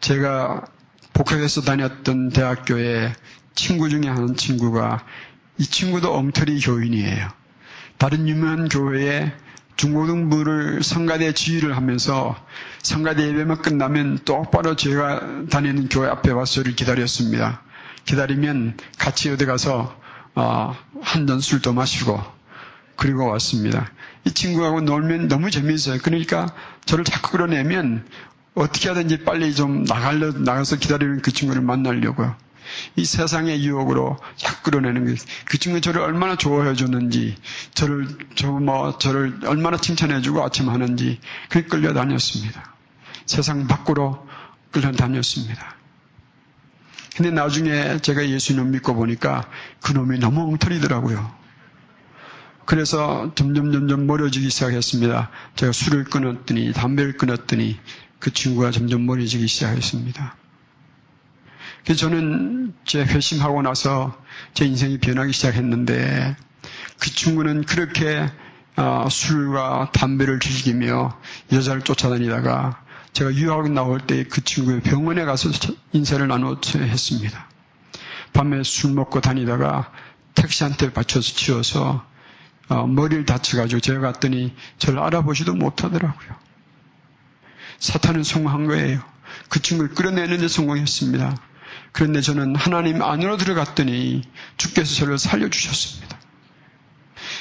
제가 0.00 0.64
복학해서 1.12 1.60
다녔던 1.60 2.30
대학교에 2.30 3.12
친구 3.54 3.90
중에 3.90 4.08
한 4.08 4.34
친구가 4.34 5.04
이 5.58 5.64
친구도 5.66 6.16
엉터리 6.16 6.58
교인이에요. 6.58 7.45
다른 7.98 8.28
유명한 8.28 8.68
교회에 8.68 9.32
중고등부를 9.76 10.82
성가대 10.82 11.32
지휘를 11.32 11.76
하면서 11.76 12.36
성가대 12.82 13.26
예배만 13.28 13.62
끝나면 13.62 14.18
똑바로 14.24 14.74
제가 14.74 15.46
다니는 15.50 15.88
교회 15.88 16.08
앞에 16.08 16.30
와서 16.30 16.54
저를 16.54 16.74
기다렸습니다. 16.74 17.62
기다리면 18.04 18.76
같이 18.98 19.30
어디 19.30 19.44
가서 19.44 19.94
어, 20.34 20.76
한잔 21.00 21.40
술도 21.40 21.72
마시고 21.72 22.22
그리고 22.96 23.28
왔습니다. 23.30 23.90
이 24.24 24.30
친구하고 24.30 24.80
놀면 24.80 25.28
너무 25.28 25.50
재미있어요. 25.50 25.98
그러니까 26.02 26.46
저를 26.84 27.04
자꾸 27.04 27.32
끌어내면 27.32 28.06
어떻게 28.54 28.88
하든지 28.88 29.24
빨리 29.24 29.54
좀 29.54 29.84
나갈려, 29.84 30.32
나가서 30.32 30.76
기다리는 30.76 31.20
그 31.20 31.30
친구를 31.30 31.60
만나려고요. 31.62 32.34
이 32.96 33.04
세상의 33.04 33.64
유혹으로 33.64 34.16
자꾸 34.36 34.70
끌어내는 34.70 35.06
것. 35.06 35.18
그 35.44 35.58
친구 35.58 35.80
저를 35.80 36.00
얼마나 36.02 36.36
좋아해 36.36 36.74
줬는지, 36.74 37.36
저를, 37.74 38.08
저 38.34 38.50
뭐, 38.50 38.98
저를 38.98 39.40
얼마나 39.46 39.76
칭찬해 39.76 40.20
주고 40.22 40.42
아침 40.44 40.68
하는지, 40.68 41.20
그게 41.48 41.66
끌려다녔습니다. 41.66 42.74
세상 43.26 43.66
밖으로 43.66 44.26
끌려다녔습니다. 44.70 45.76
근데 47.16 47.30
나중에 47.30 47.98
제가 47.98 48.28
예수님 48.28 48.72
믿고 48.72 48.94
보니까 48.94 49.48
그놈이 49.80 50.18
너무 50.18 50.42
엉터리더라고요. 50.42 51.34
그래서 52.66 53.32
점점 53.34 53.72
점점 53.72 54.06
멀어지기 54.06 54.50
시작했습니다. 54.50 55.30
제가 55.54 55.72
술을 55.72 56.04
끊었더니 56.04 56.72
담배를 56.72 57.16
끊었더니 57.16 57.78
그 58.18 58.32
친구가 58.32 58.70
점점 58.72 59.06
멀어지기 59.06 59.46
시작했습니다. 59.46 60.36
그래서 61.86 62.00
저는 62.00 62.74
제 62.84 63.04
회심하고 63.04 63.62
나서 63.62 64.20
제 64.54 64.64
인생이 64.66 64.98
변하기 64.98 65.32
시작했는데 65.32 66.36
그 66.98 67.10
친구는 67.10 67.64
그렇게 67.64 68.28
어, 68.74 69.06
술과 69.08 69.92
담배를 69.92 70.40
즐기며 70.40 71.16
여자를 71.52 71.82
쫓아다니다가 71.82 72.82
제가 73.12 73.32
유학 73.34 73.70
나올 73.70 74.00
때 74.00 74.24
그 74.24 74.42
친구의 74.42 74.80
병원에 74.80 75.24
가서 75.24 75.48
인사를 75.92 76.26
나누어 76.26 76.58
했습니다. 76.74 77.48
밤에 78.32 78.64
술 78.64 78.92
먹고 78.92 79.20
다니다가 79.20 79.92
택시한테 80.34 80.92
받쳐서 80.92 81.34
치워서 81.34 82.04
어, 82.68 82.84
머리를 82.88 83.24
다쳐가지고 83.26 83.80
제가 83.80 84.00
갔더니 84.00 84.56
저를 84.78 84.98
알아보지도 84.98 85.54
못하더라고요. 85.54 86.34
사탄은 87.78 88.24
성공한 88.24 88.66
거예요. 88.66 89.00
그 89.48 89.62
친구를 89.62 89.94
끌어내는 89.94 90.38
데 90.38 90.48
성공했습니다. 90.48 91.45
그런데 91.96 92.20
저는 92.20 92.54
하나님 92.56 93.00
안으로 93.00 93.38
들어갔더니 93.38 94.20
주께서 94.58 94.94
저를 94.96 95.16
살려주셨습니다. 95.16 96.18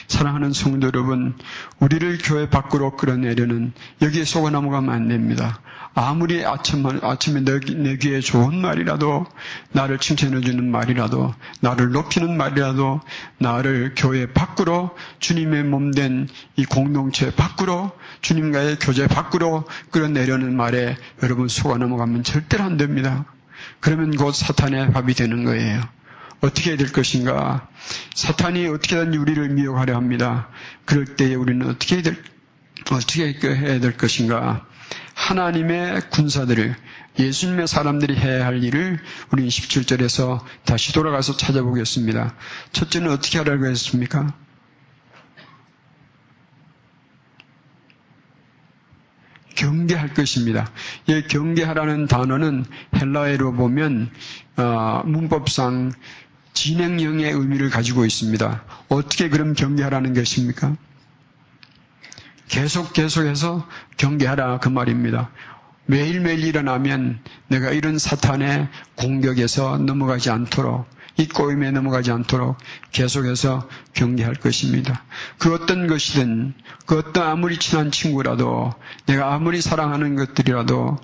사랑하는 0.08 0.54
성도 0.54 0.88
여러분, 0.88 1.36
우리를 1.80 2.20
교회 2.24 2.50
밖으로 2.50 2.96
끌어내려는 2.96 3.74
여기에 4.02 4.24
넘어가면 4.54 4.96
안 4.96 5.10
됩니다. 5.10 5.60
아무리 5.94 6.46
아침, 6.46 6.86
아침에 6.86 7.42
내, 7.42 7.60
내 7.60 7.98
귀에 7.98 8.22
좋은 8.22 8.62
말이라도, 8.62 9.26
나를 9.74 9.98
칭찬해주는 9.98 10.72
말이라도, 10.72 11.34
나를 11.60 11.92
높이는 11.92 12.38
말이라도, 12.38 13.02
나를 13.40 13.94
교회 13.98 14.32
밖으로, 14.32 14.96
주님의 15.20 15.66
몸 15.66 15.92
된 15.92 16.28
이 16.56 16.64
공동체 16.64 17.36
밖으로, 17.36 17.92
주님과의 18.22 18.78
교제 18.80 19.06
밖으로 19.08 19.66
끌어내려는 19.92 20.56
말에 20.56 20.96
여러분 21.24 21.50
속아 21.50 21.78
넘어가면 21.78 22.24
절대로 22.24 22.64
안 22.64 22.78
됩니다. 22.78 23.26
그러면 23.80 24.16
곧 24.16 24.34
사탄의 24.34 24.92
밥이 24.94 25.14
되는 25.14 25.44
거예요. 25.44 25.82
어떻게 26.42 26.72
해야 26.72 26.78
될 26.78 26.92
것인가? 26.92 27.68
사탄이 28.14 28.68
어떻게든 28.68 29.14
우리를 29.14 29.50
미혹하려 29.50 29.96
합니다. 29.96 30.50
그럴 30.86 31.06
때에 31.06 31.36
우리는 31.36 31.68
어떻게 31.68 32.02
될, 32.02 32.18
어떻게 32.92 33.34
해야 33.34 33.80
될 33.80 33.98
것인가? 33.98 34.66
하나님의 35.14 36.10
군사들을 36.12 36.76
예수님의 37.18 37.68
사람들이 37.68 38.16
해야 38.16 38.46
할 38.46 38.64
일을 38.64 39.00
우리는 39.32 39.50
17절에서 39.50 40.44
다시 40.66 40.94
돌아가서 40.94 41.38
찾아보겠습니다. 41.38 42.36
첫째는 42.74 43.12
어떻게 43.12 43.38
하라고 43.38 43.66
했습니까? 43.68 44.34
경계할 49.66 50.14
것입니다. 50.14 50.70
이 51.08 51.24
경계하라는 51.28 52.06
단어는 52.06 52.66
헬라어로 52.96 53.54
보면 53.54 54.12
어, 54.58 55.02
문법상 55.06 55.92
진행형의 56.54 57.32
의미를 57.32 57.72
가지고 57.72 58.06
있습니다. 58.06 58.64
어떻게 58.90 59.28
그럼 59.28 59.54
경계하라는 59.54 60.14
것입니까? 60.14 60.78
계속 62.48 62.94
계속해서 62.94 63.68
경계하라 63.98 64.60
그 64.60 64.70
말입니다. 64.70 65.32
매일매일 65.88 66.44
일어나면 66.44 67.20
내가 67.48 67.72
이런 67.72 67.98
사탄의 67.98 68.68
공격에서 68.96 69.80
넘어가지 69.80 70.30
않도록 70.30 70.88
이 71.18 71.28
꼬임에 71.28 71.72
넘어가지 71.72 72.12
않도록 72.12 72.58
계속해서 72.92 73.70
경계할 73.94 74.36
것입니다. 74.36 75.04
그 75.38 75.54
어떤 75.54 75.88
것이든 75.88 76.54
그 76.86 77.00
어떤 77.00 77.28
아무리 77.28 77.58
친한 77.58 77.92
친구라도 77.92 78.74
내가 79.06 79.34
아무리 79.34 79.62
사랑하는 79.62 80.16
것들이라도 80.16 80.98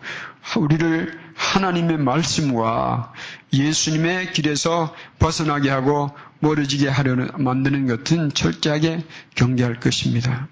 우리를 0.57 1.19
하나님의 1.35 1.97
말씀과 1.97 3.13
예수님의 3.53 4.33
길에서 4.33 4.93
벗어나게 5.19 5.69
하고 5.69 6.11
멀어지게 6.39 6.89
하려는 6.89 7.29
만드는 7.37 7.87
것은 7.87 8.33
철저하게 8.33 9.05
경계할 9.35 9.79
것입니다. 9.79 10.47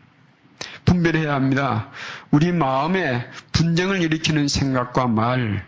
분별해야 0.85 1.33
합니다. 1.33 1.89
우리 2.31 2.51
마음에 2.51 3.27
분쟁을 3.51 4.01
일으키는 4.01 4.47
생각과 4.47 5.07
말, 5.07 5.65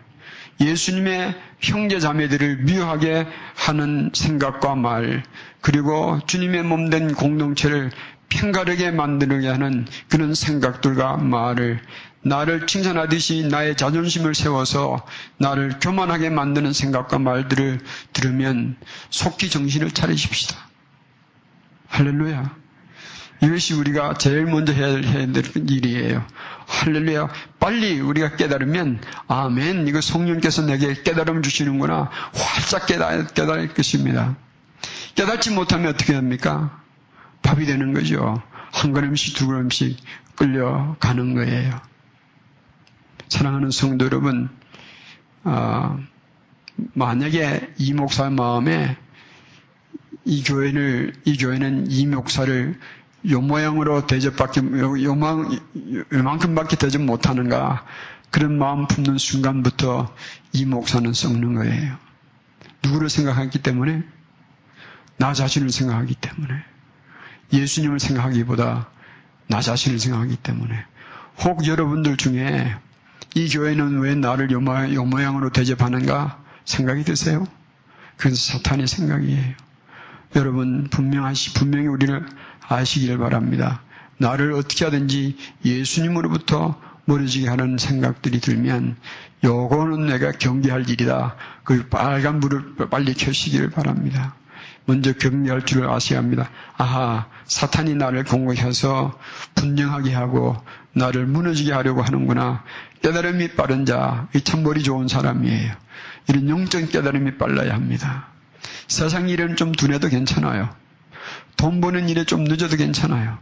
예수님의 0.60 1.34
형제 1.62 2.00
자매들을 2.00 2.58
미워하게 2.58 3.26
하는 3.54 4.10
생각과 4.12 4.74
말, 4.74 5.22
그리고 5.60 6.18
주님의 6.26 6.64
몸된 6.64 7.14
공동체를 7.14 7.90
편가르게 8.28 8.90
만들게 8.90 9.46
하는 9.46 9.86
그런 10.08 10.34
생각들과 10.34 11.18
말을 11.18 11.80
나를 12.22 12.66
칭찬하듯이 12.66 13.48
나의 13.50 13.76
자존심을 13.76 14.34
세워서 14.34 15.04
나를 15.38 15.78
교만하게 15.80 16.30
만드는 16.30 16.72
생각과 16.72 17.18
말들을 17.18 17.80
들으면 18.12 18.76
속히 19.10 19.50
정신을 19.50 19.90
차리십시다. 19.90 20.56
할렐루야. 21.88 22.61
이것이 23.42 23.74
우리가 23.74 24.14
제일 24.14 24.46
먼저 24.46 24.72
해야, 24.72 25.00
될 25.00 25.42
일이에요. 25.56 26.24
할렐루야. 26.68 27.28
빨리 27.58 27.98
우리가 27.98 28.36
깨달으면, 28.36 29.00
아멘. 29.26 29.88
이거 29.88 30.00
성령께서 30.00 30.62
내게 30.62 30.94
깨달음을 31.02 31.42
주시는구나. 31.42 32.08
활짝 32.32 32.86
깨달, 32.86 33.26
깨달을 33.26 33.74
것입니다. 33.74 34.36
깨닫지 35.16 35.50
못하면 35.50 35.88
어떻게 35.88 36.12
됩니까? 36.12 36.80
밥이 37.42 37.66
되는 37.66 37.92
거죠. 37.92 38.40
한 38.70 38.92
걸음씩 38.92 39.36
두 39.36 39.48
걸음씩 39.48 39.98
끌려가는 40.36 41.34
거예요. 41.34 41.80
사랑하는 43.28 43.72
성도 43.72 44.04
여러분, 44.04 44.50
어, 45.42 45.98
만약에 46.94 47.72
이 47.76 47.92
목사 47.92 48.30
마음에 48.30 48.96
이 50.24 50.44
교회를, 50.44 51.14
이 51.24 51.36
교회는 51.36 51.90
이 51.90 52.06
목사를 52.06 52.78
요 53.30 53.40
모양으로 53.40 54.06
대접받기, 54.06 54.60
요만, 55.04 55.60
요만큼밖에 56.12 56.76
대접 56.76 57.00
못하는가. 57.02 57.84
그런 58.30 58.58
마음 58.58 58.86
품는 58.86 59.18
순간부터 59.18 60.12
이 60.52 60.64
목사는 60.64 61.12
썩는 61.12 61.54
거예요. 61.54 61.96
누구를 62.82 63.10
생각하기 63.10 63.62
때문에? 63.62 64.02
나 65.18 65.34
자신을 65.34 65.70
생각하기 65.70 66.14
때문에. 66.14 66.64
예수님을 67.52 68.00
생각하기보다 68.00 68.88
나 69.48 69.60
자신을 69.60 69.98
생각하기 69.98 70.36
때문에. 70.36 70.84
혹 71.44 71.66
여러분들 71.66 72.16
중에 72.16 72.74
이 73.34 73.48
교회는 73.48 74.00
왜 74.00 74.14
나를 74.14 74.50
요, 74.50 74.60
모양으로 74.60 75.50
대접하는가 75.50 76.42
생각이 76.64 77.04
드세요? 77.04 77.46
그건 78.16 78.34
사탄의 78.34 78.86
생각이에요. 78.88 79.54
여러분 80.36 80.84
분명하시 80.90 81.54
분명히 81.54 81.86
우리를 81.86 82.26
아시기를 82.68 83.18
바랍니다. 83.18 83.82
나를 84.18 84.52
어떻게 84.52 84.84
하든지 84.84 85.36
예수님으로부터 85.64 86.80
멀어지게 87.04 87.48
하는 87.48 87.76
생각들이 87.78 88.40
들면 88.40 88.96
요거는 89.44 90.06
내가 90.06 90.32
경계할 90.32 90.88
일이다. 90.88 91.36
그 91.64 91.88
빨간 91.88 92.40
불을 92.40 92.76
빨리 92.90 93.12
켜시기를 93.14 93.70
바랍니다. 93.70 94.34
먼저 94.84 95.12
경계할 95.12 95.64
줄을 95.64 95.88
아셔야 95.90 96.18
합니다. 96.18 96.48
아하, 96.76 97.26
사탄이 97.44 97.94
나를 97.94 98.24
공격해서 98.24 99.18
분명하게 99.54 100.12
하고 100.14 100.56
나를 100.92 101.26
무너지게 101.26 101.72
하려고 101.72 102.02
하는구나. 102.02 102.64
깨달음이 103.02 103.54
빠른 103.54 103.84
자, 103.84 104.28
이 104.34 104.40
참 104.40 104.62
머리 104.62 104.82
좋은 104.82 105.08
사람이에요. 105.08 105.72
이런 106.28 106.48
영적 106.48 106.90
깨달음이 106.90 107.36
빨라야 107.36 107.74
합니다. 107.74 108.28
세상 108.88 109.28
일은 109.28 109.56
좀 109.56 109.72
둔해도 109.72 110.08
괜찮아요. 110.08 110.74
돈 111.56 111.80
버는 111.80 112.08
일에 112.08 112.24
좀 112.24 112.44
늦어도 112.44 112.76
괜찮아요. 112.76 113.38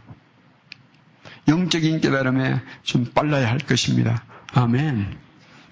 영적인 1.47 2.01
깨달음에 2.01 2.61
좀 2.83 3.05
빨라야 3.05 3.49
할 3.49 3.57
것입니다. 3.57 4.23
아멘. 4.53 5.17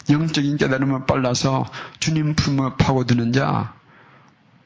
영적인 0.09 0.57
깨달음을 0.57 1.05
빨라서 1.05 1.65
주님 1.99 2.35
품을 2.35 2.77
파고드는 2.77 3.33
자, 3.33 3.75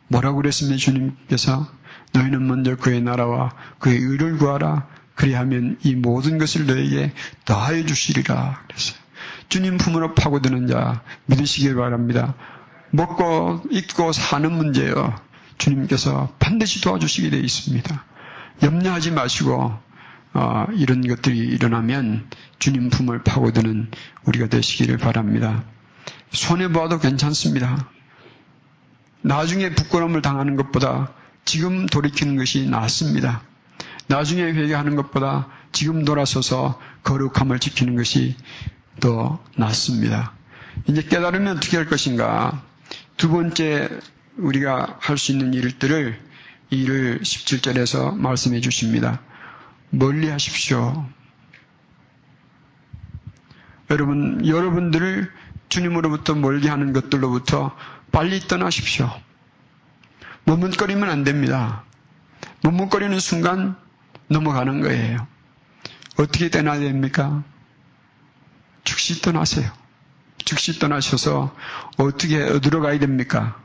뭐라고 0.08 0.38
그랬습니까? 0.38 0.78
주님께서 0.78 1.68
너희는 2.14 2.48
먼저 2.48 2.76
그의 2.76 3.02
나라와 3.02 3.52
그의 3.80 3.98
의를 3.98 4.38
구하라. 4.38 4.88
그리하면 5.16 5.78
이 5.84 5.96
모든 5.96 6.38
것을 6.38 6.66
너에게 6.66 7.14
더하여 7.46 7.86
주시리라. 7.86 8.64
그랬어요. 8.68 8.98
주님 9.50 9.78
품으로 9.78 10.16
파고드는 10.16 10.68
자 10.68 11.04
믿으시길 11.26 11.76
바랍니다. 11.76 12.36
먹고 12.94 13.64
입고 13.72 14.12
사는 14.12 14.52
문제요. 14.52 15.16
주님께서 15.58 16.32
반드시 16.38 16.80
도와주시게 16.82 17.32
되어 17.32 17.40
있습니다. 17.40 18.06
염려하지 18.62 19.12
마시고 19.12 19.74
어, 20.36 20.66
이런 20.76 21.02
것들이 21.02 21.40
일어나면 21.40 22.30
주님 22.60 22.90
품을 22.90 23.24
파고드는 23.24 23.90
우리가 24.26 24.48
되시기를 24.48 24.98
바랍니다. 24.98 25.64
손해 26.32 26.68
보아도 26.68 27.00
괜찮습니다. 27.00 27.90
나중에 29.22 29.74
부끄러움을 29.74 30.22
당하는 30.22 30.56
것보다 30.56 31.14
지금 31.46 31.88
돌이키는 31.88 32.36
것이 32.36 32.70
낫습니다. 32.70 33.42
나중에 34.06 34.44
회개하는 34.44 34.96
것보다 34.96 35.48
지금 35.72 36.06
돌아서서 36.06 36.80
거룩함을 37.04 37.58
지키는 37.58 37.96
것이 37.96 38.36
더 39.00 39.44
낫습니다. 39.56 40.34
이제 40.88 41.02
깨달으면 41.02 41.58
어떻게 41.58 41.78
할 41.78 41.88
것인가? 41.88 42.62
두 43.18 43.30
번째 43.30 43.90
우리가 44.38 44.98
할 45.00 45.18
수 45.18 45.32
있는 45.32 45.54
일들을 45.54 46.20
이를 46.70 47.20
17절에서 47.20 48.16
말씀해 48.16 48.60
주십니다. 48.62 49.22
멀리 49.92 50.30
하십시오. 50.30 51.08
여러분, 53.92 54.46
여러분들을 54.48 55.32
주님으로부터 55.70 56.34
멀게 56.36 56.70
하는 56.70 56.94
것들로부터 56.94 57.76
빨리 58.12 58.40
떠나십시오. 58.40 59.10
머뭇거리면 60.46 61.10
안 61.10 61.24
됩니다. 61.24 61.84
머뭇거리는 62.64 63.20
순간 63.20 63.76
넘어가는 64.28 64.82
거예요. 64.82 65.28
어떻게 66.18 66.50
떠나야 66.50 66.80
됩니까? 66.80 67.44
즉시 68.84 69.22
떠나세요. 69.22 69.72
즉시 70.46 70.80
떠나셔서 70.80 71.56
어떻게 71.98 72.42
어디로 72.42 72.82
가야 72.82 73.00
됩니까? 73.00 73.60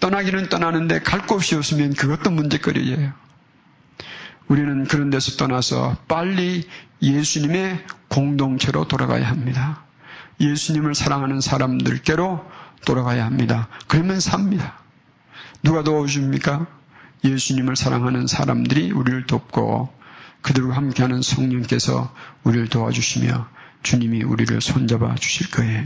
떠나기는 0.00 0.48
떠나는데 0.48 1.00
갈 1.00 1.26
곳이 1.26 1.54
없으면 1.54 1.94
그것도 1.94 2.30
문제거리예요. 2.30 3.12
우리는 4.48 4.84
그런 4.84 5.10
데서 5.10 5.36
떠나서 5.36 5.96
빨리 6.06 6.68
예수님의 7.00 7.84
공동체로 8.08 8.86
돌아가야 8.86 9.28
합니다. 9.28 9.84
예수님을 10.40 10.94
사랑하는 10.94 11.40
사람들께로 11.40 12.44
돌아가야 12.84 13.24
합니다. 13.24 13.68
그러면 13.88 14.20
삽니다. 14.20 14.78
누가 15.62 15.82
도와줍니까? 15.82 16.66
예수님을 17.24 17.76
사랑하는 17.76 18.26
사람들이 18.26 18.92
우리를 18.92 19.26
돕고 19.26 19.92
그들과 20.42 20.76
함께하는 20.76 21.22
성령께서 21.22 22.14
우리를 22.42 22.68
도와주시며 22.68 23.48
주님이 23.84 24.24
우리를 24.24 24.60
손잡아 24.60 25.14
주실 25.14 25.50
거예요. 25.52 25.84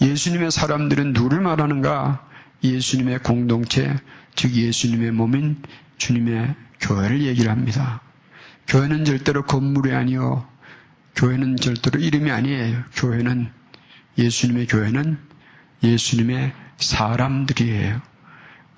예수님의 0.00 0.52
사람들은 0.52 1.14
누를 1.14 1.40
말하는가? 1.40 2.24
예수님의 2.62 3.20
공동체, 3.20 3.96
즉 4.36 4.52
예수님의 4.52 5.10
몸인 5.10 5.62
주님의 5.98 6.54
교회를 6.80 7.22
얘기를 7.22 7.50
합니다. 7.50 8.00
교회는 8.68 9.04
절대로 9.04 9.44
건물이 9.44 9.92
아니요. 9.92 10.46
교회는 11.16 11.56
절대로 11.56 11.98
이름이 11.98 12.30
아니에요. 12.30 12.84
교회는 12.94 13.50
예수님의 14.18 14.66
교회는 14.66 15.18
예수님의 15.82 16.52
사람들이에요. 16.76 18.02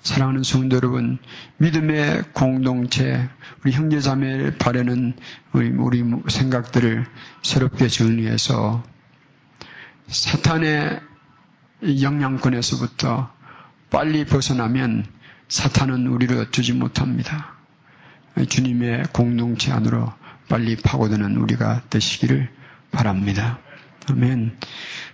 사랑하는 0.01 0.43
성도 0.43 0.77
여러분, 0.77 1.17
믿음의 1.57 2.23
공동체, 2.33 3.29
우리 3.63 3.73
형제자매를 3.73 4.57
바라는 4.57 5.13
우리, 5.51 5.69
우리 5.69 6.03
생각들을 6.29 7.05
새롭게 7.43 7.87
정리해서 7.87 8.83
사탄의 10.07 11.01
영향권에서부터 12.01 13.31
빨리 13.89 14.25
벗어나면 14.25 15.05
사탄은 15.49 16.07
우리를 16.07 16.37
어쩌지 16.37 16.73
못합니다. 16.73 17.55
주님의 18.47 19.03
공동체 19.11 19.71
안으로 19.71 20.13
빨리 20.47 20.75
파고드는 20.77 21.35
우리가 21.37 21.83
되시기를 21.89 22.49
바랍니다. 22.91 23.59
아멘. 24.09 24.57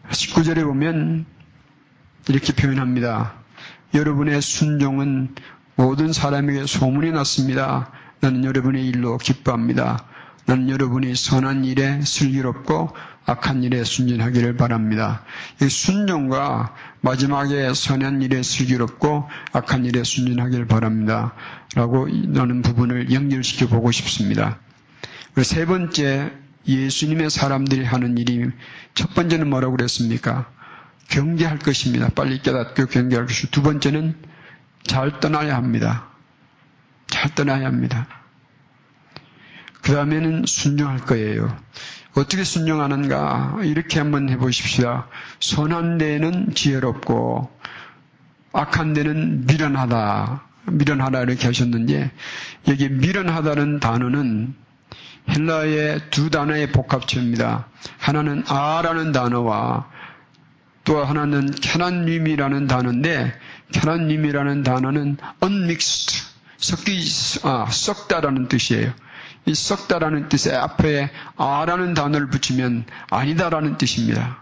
19절에 0.10 0.64
보면 0.64 1.26
이렇게 2.30 2.54
표현합니다. 2.54 3.45
여러분의 3.96 4.42
순종은 4.42 5.36
모든 5.76 6.12
사람에게 6.12 6.66
소문이 6.68 7.12
났습니다. 7.12 7.92
나는 8.20 8.44
여러분의 8.44 8.86
일로 8.86 9.18
기뻐합니다. 9.18 10.06
나는 10.46 10.70
여러분이 10.70 11.16
선한 11.16 11.64
일에 11.64 12.02
슬기롭고 12.02 12.90
악한 13.26 13.64
일에 13.64 13.86
순진하기를 13.86 14.58
바랍니다. 14.58 15.24
이 15.62 15.70
순종과 15.70 16.76
마지막에 17.02 17.74
선한 17.74 18.22
일에 18.22 18.44
슬기롭고 18.44 19.30
악한 19.54 19.86
일에 19.86 20.04
순진하기를 20.04 20.68
바랍니다. 20.68 21.34
라고 21.74 22.08
나는 22.08 22.62
부분을 22.62 23.12
연결시켜 23.14 23.68
보고 23.68 23.92
싶습니다. 23.92 24.60
세 25.42 25.66
번째, 25.66 26.34
예수님의 26.68 27.30
사람들이 27.30 27.86
하는 27.86 28.18
일이 28.18 28.50
첫 28.94 29.14
번째는 29.14 29.50
뭐라고 29.50 29.78
그랬습니까? 29.78 30.52
경계할 31.10 31.60
것입니다. 31.60 32.10
빨리 32.10 32.42
깨닫고 32.42 32.88
경계할 32.88 33.26
것이고 33.26 33.52
두 33.52 33.62
번째는 33.62 34.16
잘 34.84 35.20
떠나야 35.20 35.56
합니다. 35.56 36.08
잘 37.08 37.34
떠나야 37.34 37.66
합니다. 37.66 38.08
그 39.82 39.94
다음에는 39.94 40.46
순종할 40.48 41.00
거예요. 41.00 41.56
어떻게 42.16 42.44
순종하는가? 42.44 43.60
이렇게 43.64 44.00
한번 44.00 44.30
해보십시다. 44.30 45.08
선한 45.40 45.98
데에는 45.98 46.56
지혜롭고, 46.56 47.52
악한 48.54 48.94
데는 48.94 49.46
미련하다. 49.46 50.44
미련하다 50.72 51.22
이렇게 51.22 51.46
하셨는데, 51.46 52.12
여기 52.70 52.90
미련하다는 52.90 53.80
단어는 53.80 54.56
헬라의 55.30 56.10
두 56.10 56.30
단어의 56.30 56.72
복합체입니다. 56.72 57.68
하나는 58.00 58.44
아라는 58.48 59.12
단어와 59.12 59.90
또 60.86 61.04
하나는 61.04 61.52
캐난님이라는 61.52 62.68
단어인데, 62.68 63.38
캐난님이라는 63.74 64.64
단어는 64.64 65.18
unmixed, 65.44 66.24
섞이, 66.58 67.04
아, 67.44 67.68
썩다라는 67.70 68.48
뜻이에요. 68.48 68.94
이 69.48 69.54
썩다라는 69.54 70.30
뜻에 70.30 70.56
앞에 70.56 71.12
아라는 71.38 71.94
단어를 71.94 72.30
붙이면 72.30 72.86
아니다라는 73.10 73.78
뜻입니다. 73.78 74.38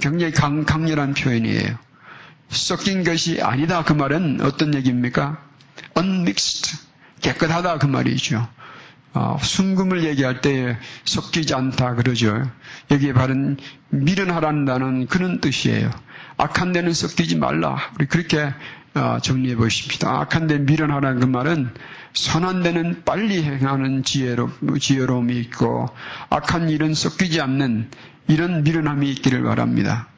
굉장히 0.00 0.32
강, 0.32 0.64
강렬한 0.64 1.14
표현이에요. 1.14 1.78
섞인 2.48 3.02
것이 3.02 3.40
아니다 3.42 3.82
그 3.82 3.92
말은 3.92 4.40
어떤 4.42 4.74
얘기입니까? 4.74 5.42
unmixed 5.96 6.78
깨끗하다 7.22 7.78
그 7.78 7.86
말이죠. 7.86 8.48
어, 9.16 9.38
순금을 9.40 10.04
얘기할 10.04 10.42
때 10.42 10.76
섞이지 11.04 11.54
않다 11.54 11.94
그러죠. 11.94 12.42
여기에 12.90 13.14
바른 13.14 13.56
미련하라는 13.88 14.66
단어는 14.66 15.06
그런 15.06 15.40
뜻이에요. 15.40 15.90
악한 16.36 16.72
데는 16.72 16.92
섞이지 16.92 17.36
말라. 17.36 17.78
우리 17.98 18.04
그렇게 18.06 18.52
어, 18.94 19.18
정리해 19.22 19.56
보십시다. 19.56 20.20
악한 20.20 20.48
데 20.48 20.58
미련하라는 20.58 21.20
그 21.20 21.24
말은 21.24 21.70
선한 22.12 22.62
데는 22.62 23.04
빨리 23.06 23.42
행하는 23.42 24.02
지혜로, 24.02 24.50
지혜로움이 24.78 25.34
있고 25.40 25.88
악한 26.28 26.68
일은 26.68 26.92
섞이지 26.92 27.40
않는 27.40 27.90
이런 28.28 28.64
미련함이 28.64 29.10
있기를 29.12 29.42
바랍니다. 29.44 30.08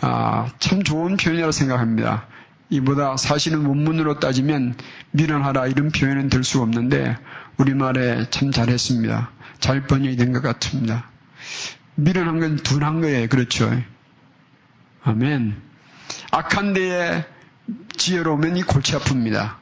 아, 0.00 0.46
참 0.60 0.82
좋은 0.82 1.18
표현이라고 1.18 1.52
생각합니다. 1.52 2.26
이보다 2.70 3.16
사실은 3.16 3.64
원문으로 3.66 4.18
따지면 4.20 4.74
미련하라 5.12 5.68
이런 5.68 5.90
표현은 5.90 6.28
될수 6.28 6.60
없는데 6.60 7.16
우리말에 7.56 8.28
참 8.30 8.50
잘했습니다. 8.50 9.30
잘 9.58 9.86
번역이 9.86 10.16
된 10.16 10.32
것 10.32 10.42
같습니다. 10.42 11.08
미련한 11.94 12.40
건 12.40 12.56
둔한 12.56 13.00
거예요. 13.00 13.26
그렇죠. 13.28 13.70
아멘. 15.02 15.56
악한 16.30 16.74
데에 16.74 17.24
지혜로우면 17.96 18.56
이 18.56 18.62
골치 18.62 18.92
아픕니다. 18.96 19.54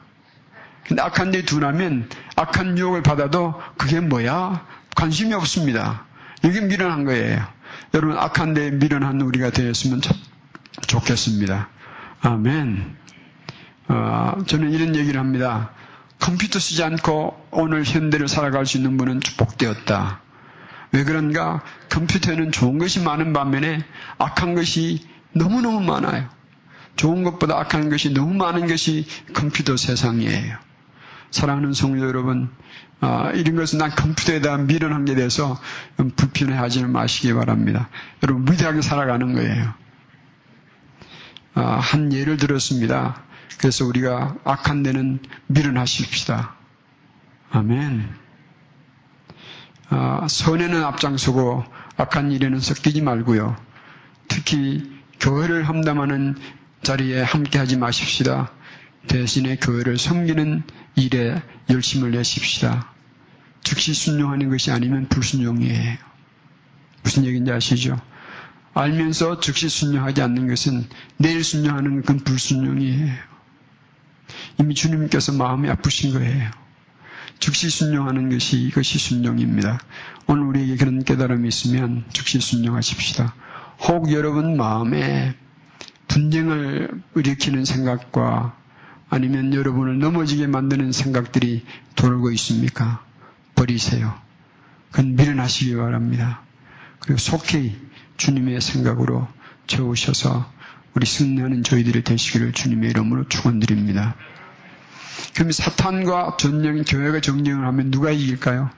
근데 0.87 1.01
악한 1.01 1.31
데 1.31 1.41
둔하면 1.43 2.09
악한 2.35 2.77
유혹을 2.77 3.03
받아도 3.03 3.59
그게 3.77 3.99
뭐야? 3.99 4.65
관심이 4.95 5.33
없습니다. 5.33 6.05
이게 6.43 6.61
미련한 6.61 7.03
거예요. 7.05 7.45
여러분 7.93 8.17
악한 8.17 8.53
데 8.53 8.71
미련한 8.71 9.19
우리가 9.21 9.49
되었으면 9.49 10.01
참 10.01 10.15
좋겠습니다. 10.87 11.69
아멘. 12.21 12.95
어, 13.89 14.37
저는 14.45 14.71
이런 14.71 14.95
얘기를 14.95 15.19
합니다. 15.19 15.71
컴퓨터 16.19 16.59
쓰지 16.59 16.83
않고 16.83 17.47
오늘 17.51 17.83
현대를 17.83 18.27
살아갈 18.27 18.65
수 18.65 18.77
있는 18.77 18.97
분은 18.97 19.21
축복되었다. 19.21 20.21
왜 20.91 21.03
그런가? 21.03 21.61
컴퓨터에는 21.89 22.51
좋은 22.51 22.77
것이 22.79 23.01
많은 23.01 23.33
반면에 23.33 23.83
악한 24.17 24.55
것이 24.55 25.05
너무너무 25.33 25.81
많아요. 25.81 26.27
좋은 26.95 27.23
것보다 27.23 27.59
악한 27.59 27.89
것이 27.89 28.13
너무 28.13 28.33
많은 28.33 28.67
것이 28.67 29.05
컴퓨터 29.33 29.77
세상이에요. 29.77 30.57
사랑하는 31.29 31.73
성도 31.73 32.07
여러분, 32.07 32.49
아, 32.99 33.31
이런 33.35 33.55
것은 33.55 33.77
난 33.77 33.91
컴퓨터에 33.91 34.41
대한 34.41 34.65
미련한 34.65 35.05
게 35.05 35.13
돼서 35.13 35.59
불편해하지 36.15 36.85
마시기 36.85 37.33
바랍니다. 37.33 37.89
여러분, 38.23 38.51
위대하게 38.51 38.81
살아가는 38.81 39.33
거예요. 39.33 39.73
아, 41.57 41.79
한 41.79 42.13
예를 42.13 42.37
들었습니다. 42.37 43.23
그래서 43.57 43.83
우리가 43.83 44.35
악한 44.43 44.83
데는 44.83 45.17
미련하십시다. 45.47 46.55
아멘. 47.49 48.07
아, 49.89 50.27
선에는 50.29 50.83
앞장서고 50.83 51.63
악한 51.97 52.31
일에는 52.31 52.59
섞이지 52.59 53.01
말고요. 53.01 53.55
특히 54.27 55.01
교회를 55.19 55.67
함담하는 55.67 56.35
자리에 56.83 57.23
함께 57.23 57.57
하지 57.57 57.75
마십시다. 57.75 58.51
대신에 59.07 59.55
교회를 59.55 59.97
섬기는 59.97 60.61
일에 60.95 61.41
열심을 61.71 62.11
내십시다. 62.11 62.93
즉시 63.63 63.95
순종하는 63.95 64.51
것이 64.51 64.69
아니면 64.69 65.07
불순종이에요. 65.09 65.97
무슨 67.01 67.25
얘기인지 67.25 67.51
아시죠? 67.51 67.99
알면서 68.77 69.39
즉시 69.39 69.69
순종하지 69.69 70.21
않는 70.21 70.47
것은 70.47 70.85
내일 71.17 71.43
순종하는 71.43 72.01
것은 72.01 72.19
불순종이에요. 72.19 73.13
이미 74.59 74.75
주님께서 74.75 75.33
마음이 75.33 75.69
아프신 75.69 76.13
거예요. 76.13 76.51
즉시 77.39 77.69
순종하는 77.69 78.29
것이 78.29 78.61
이것이 78.61 78.99
순종입니다. 78.99 79.79
오늘 80.27 80.43
우리에게 80.43 80.75
그런 80.75 81.03
깨달음이 81.03 81.47
있으면 81.47 82.05
즉시 82.11 82.39
순종하십시다. 82.39 83.33
혹 83.79 84.11
여러분 84.11 84.57
마음에 84.57 85.35
분쟁을 86.07 87.01
일으키는 87.15 87.65
생각과 87.65 88.55
아니면 89.09 89.53
여러분을 89.53 89.99
넘어지게 89.99 90.47
만드는 90.47 90.91
생각들이 90.91 91.65
돌고 91.95 92.31
있습니까? 92.31 93.03
버리세요. 93.55 94.13
그건 94.91 95.15
밀어나시기 95.15 95.75
바랍니다. 95.75 96.41
그리고 96.99 97.17
속히 97.19 97.86
주님의 98.17 98.61
생각으로 98.61 99.27
채우셔서 99.67 100.51
우리 100.93 101.05
승리하는 101.05 101.63
저희들이 101.63 102.03
되시기를 102.03 102.53
주님의 102.53 102.89
이름으로 102.89 103.27
축원드립니다. 103.27 104.15
그럼 105.35 105.51
사탄과 105.51 106.37
전쟁, 106.39 106.83
교회가 106.83 107.21
정쟁을 107.21 107.65
하면 107.67 107.91
누가 107.91 108.11
이길까요? 108.11 108.71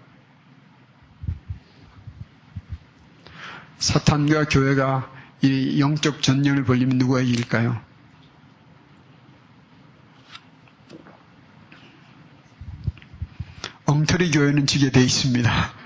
사탄과 3.78 4.46
교회가 4.46 5.10
이 5.42 5.80
영적 5.80 6.22
전쟁을 6.22 6.66
벌리면 6.66 6.98
누가 6.98 7.22
이길까요? 7.22 7.80
엉터리 13.86 14.32
교회는 14.32 14.68
지게 14.68 14.92
돼 14.92 15.02
있습니다. 15.02 15.79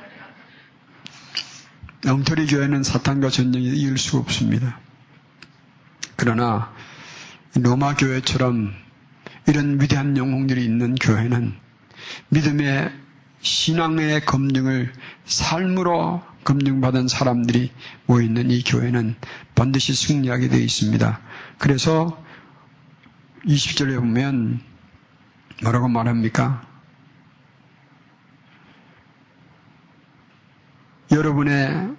엉터리 2.06 2.48
교회는 2.48 2.84
사탄과 2.84 3.30
전쟁에 3.30 3.66
이길 3.66 3.98
수 3.98 4.18
없습니다. 4.18 4.80
그러나 6.16 6.74
로마 7.56 7.96
교회처럼 7.96 8.74
이런 9.48 9.80
위대한 9.80 10.18
영웅들이 10.18 10.64
있는 10.64 10.96
교회는 10.96 11.54
믿음의 12.30 12.92
신앙의 13.42 14.26
검증을 14.26 14.92
삶으로 15.26 16.22
검증받은 16.44 17.08
사람들이 17.08 17.72
모여있는 18.06 18.52
이 18.52 18.64
교회는 18.64 19.16
반드시 19.56 19.94
승리하게 19.94 20.50
되어 20.50 20.60
있습니다. 20.60 21.20
그래서 21.58 22.22
20절에 23.46 23.98
보면 24.00 24.62
뭐라고 25.62 25.88
말합니까? 25.88 26.73
여러분의 31.14 31.90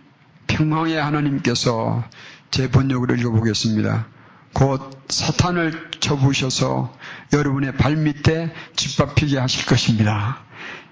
평강의 0.48 1.00
하나님께서 1.00 2.05
제 2.50 2.68
번역으로 2.70 3.14
읽어보겠습니다. 3.14 4.07
곧 4.53 5.05
사탄을 5.09 5.90
쳐부셔서 6.00 6.92
여러분의 7.33 7.77
발밑에 7.77 8.53
짓밟히게 8.74 9.38
하실 9.38 9.66
것입니다. 9.66 10.38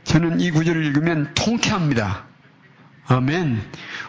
저는 0.04 0.40
이 0.40 0.50
구절을 0.50 0.85
읽으면 0.87 1.32
통쾌합니다. 1.35 2.24
아멘. 3.06 3.61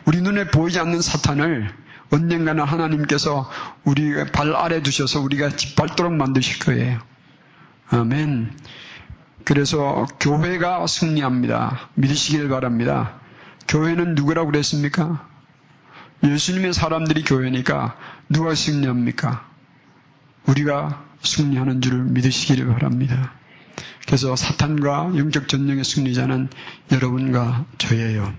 우리 0.05 0.21
눈에 0.21 0.47
보이지 0.47 0.79
않는 0.79 1.01
사탄을 1.01 1.73
언젠가는 2.11 2.63
하나님께서 2.63 3.49
우리 3.83 4.13
발 4.31 4.55
아래 4.55 4.83
두셔서 4.83 5.21
우리가 5.21 5.49
짓밟도록 5.49 6.13
만드실 6.13 6.59
거예요. 6.59 6.99
아멘. 7.89 8.55
그래서 9.43 10.05
교회가 10.19 10.85
승리합니다. 10.85 11.89
믿으시길 11.95 12.49
바랍니다. 12.49 13.19
교회는 13.67 14.15
누구라고 14.15 14.51
그랬습니까? 14.51 15.27
예수님의 16.23 16.73
사람들이 16.73 17.23
교회니까 17.23 17.97
누가 18.29 18.55
승리합니까? 18.55 19.45
우리가 20.45 21.03
승리하는 21.21 21.81
줄을 21.81 22.03
믿으시기를 22.03 22.67
바랍니다. 22.67 23.33
그래서 24.05 24.35
사탄과 24.35 25.13
영적 25.15 25.47
전쟁의 25.47 25.83
승리자는 25.83 26.49
여러분과 26.91 27.65
저예요. 27.77 28.33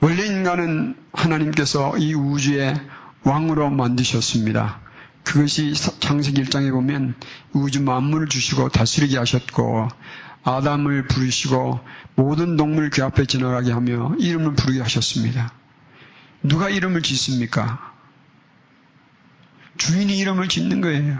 원래 0.00 0.26
인간은 0.26 0.96
하나님께서 1.12 1.96
이 1.98 2.14
우주의 2.14 2.74
왕으로 3.22 3.70
만드셨습니다. 3.70 4.80
그것이 5.24 5.74
창세기 5.74 6.44
1장에 6.44 6.70
보면 6.70 7.14
우주 7.52 7.82
만물을 7.82 8.28
주시고 8.28 8.68
다스리게 8.68 9.18
하셨고 9.18 9.88
아담을 10.46 11.08
부르시고 11.08 11.80
모든 12.14 12.56
동물 12.56 12.88
그 12.88 13.02
앞에 13.02 13.26
지나가게 13.26 13.72
하며 13.72 14.14
이름을 14.18 14.54
부르게 14.54 14.80
하셨습니다. 14.80 15.52
누가 16.42 16.70
이름을 16.70 17.02
짓습니까? 17.02 17.92
주인이 19.76 20.16
이름을 20.16 20.48
짓는 20.48 20.80
거예요. 20.80 21.18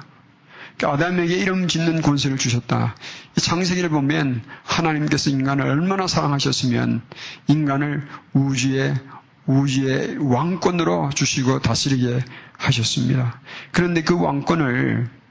그러니까 0.77 1.07
아담에게 1.07 1.35
이름 1.35 1.67
짓는 1.67 2.03
권세를 2.03 2.39
주셨다. 2.39 2.95
창세기를 3.37 3.89
보면 3.89 4.43
하나님께서 4.63 5.31
인간을 5.31 5.67
얼마나 5.67 6.07
사랑하셨으면 6.07 7.03
인간을 7.49 8.07
우주의 8.33 8.95
우주의 9.47 10.19
왕권으로 10.19 11.11
주시고 11.15 11.61
다스리게 11.61 12.21
하셨습니다. 12.59 13.41
그런데 13.73 14.03
그 14.03 14.21
왕권을 14.21 15.09
아, 15.09 15.26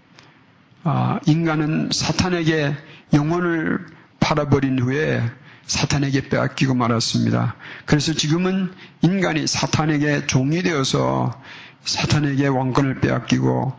인간은 1.25 1.89
사탄에게 1.91 2.75
영혼을 3.13 3.85
팔아버린 4.19 4.79
후에 4.79 5.23
사탄에게 5.65 6.29
빼앗기고 6.29 6.75
말았습니다. 6.75 7.55
그래서 7.85 8.13
지금은 8.13 8.71
인간이 9.01 9.47
사탄에게 9.47 10.27
종이 10.27 10.61
되어서 10.61 11.41
사탄에게 11.83 12.47
왕권을 12.47 13.01
빼앗기고 13.01 13.73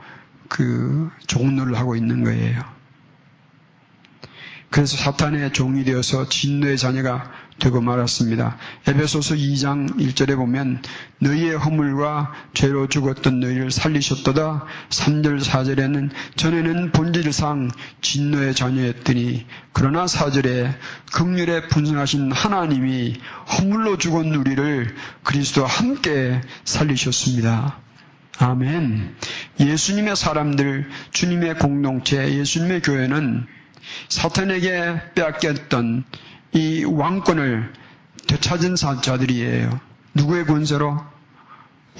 그 0.48 1.10
종노를 1.26 1.78
하고 1.78 1.96
있는 1.96 2.24
거예요. 2.24 2.60
그래서 4.70 4.96
사탄의 4.96 5.52
종이 5.52 5.84
되어서 5.84 6.28
진노의 6.28 6.76
자녀가 6.76 7.30
되고 7.58 7.80
말았습니다. 7.80 8.58
에베소서 8.86 9.34
2장 9.34 9.98
1절에 9.98 10.36
보면 10.36 10.82
너희의 11.20 11.56
허물과 11.56 12.32
죄로 12.54 12.86
죽었던 12.86 13.40
너희를 13.40 13.70
살리셨도다. 13.70 14.66
3절 14.90 15.42
4절에는 15.42 16.10
전에는 16.36 16.92
본질상 16.92 17.70
진노의 18.02 18.54
자녀였더니 18.54 19.46
그러나 19.72 20.04
4절에 20.04 20.74
극률에 21.12 21.68
분성하신 21.68 22.32
하나님이 22.32 23.14
허물로 23.58 23.98
죽은 23.98 24.34
우리를 24.34 24.94
그리스도와 25.22 25.68
함께 25.68 26.40
살리셨습니다. 26.64 27.78
아멘. 28.38 29.16
예수님의 29.60 30.14
사람들, 30.14 30.90
주님의 31.10 31.58
공동체, 31.58 32.34
예수님의 32.34 32.82
교회는 32.82 33.46
사탄에게 34.08 35.00
빼앗겼던 35.14 36.04
이 36.56 36.84
왕권을 36.84 37.70
되찾은 38.28 38.76
자들이에요. 38.76 39.78
누구의 40.14 40.46
권세로? 40.46 41.04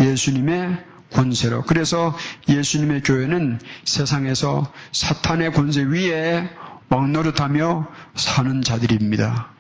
예수님의 0.00 0.82
권세로. 1.12 1.62
그래서 1.62 2.16
예수님의 2.48 3.02
교회는 3.02 3.60
세상에서 3.84 4.72
사탄의 4.92 5.52
권세 5.52 5.82
위에 5.82 6.48
왕노릇하며 6.88 7.86
사는 8.14 8.62
자들입니다. 8.62 9.50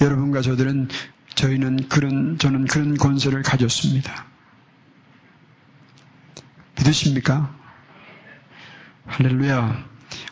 여러분과 0.00 0.42
저들은 0.42 0.88
저희는 1.36 1.88
그런 1.88 2.36
저는 2.36 2.66
그런 2.66 2.96
권세를 2.96 3.42
가졌습니다. 3.42 4.26
믿으십니까? 6.76 7.54
할렐루야. 9.06 9.84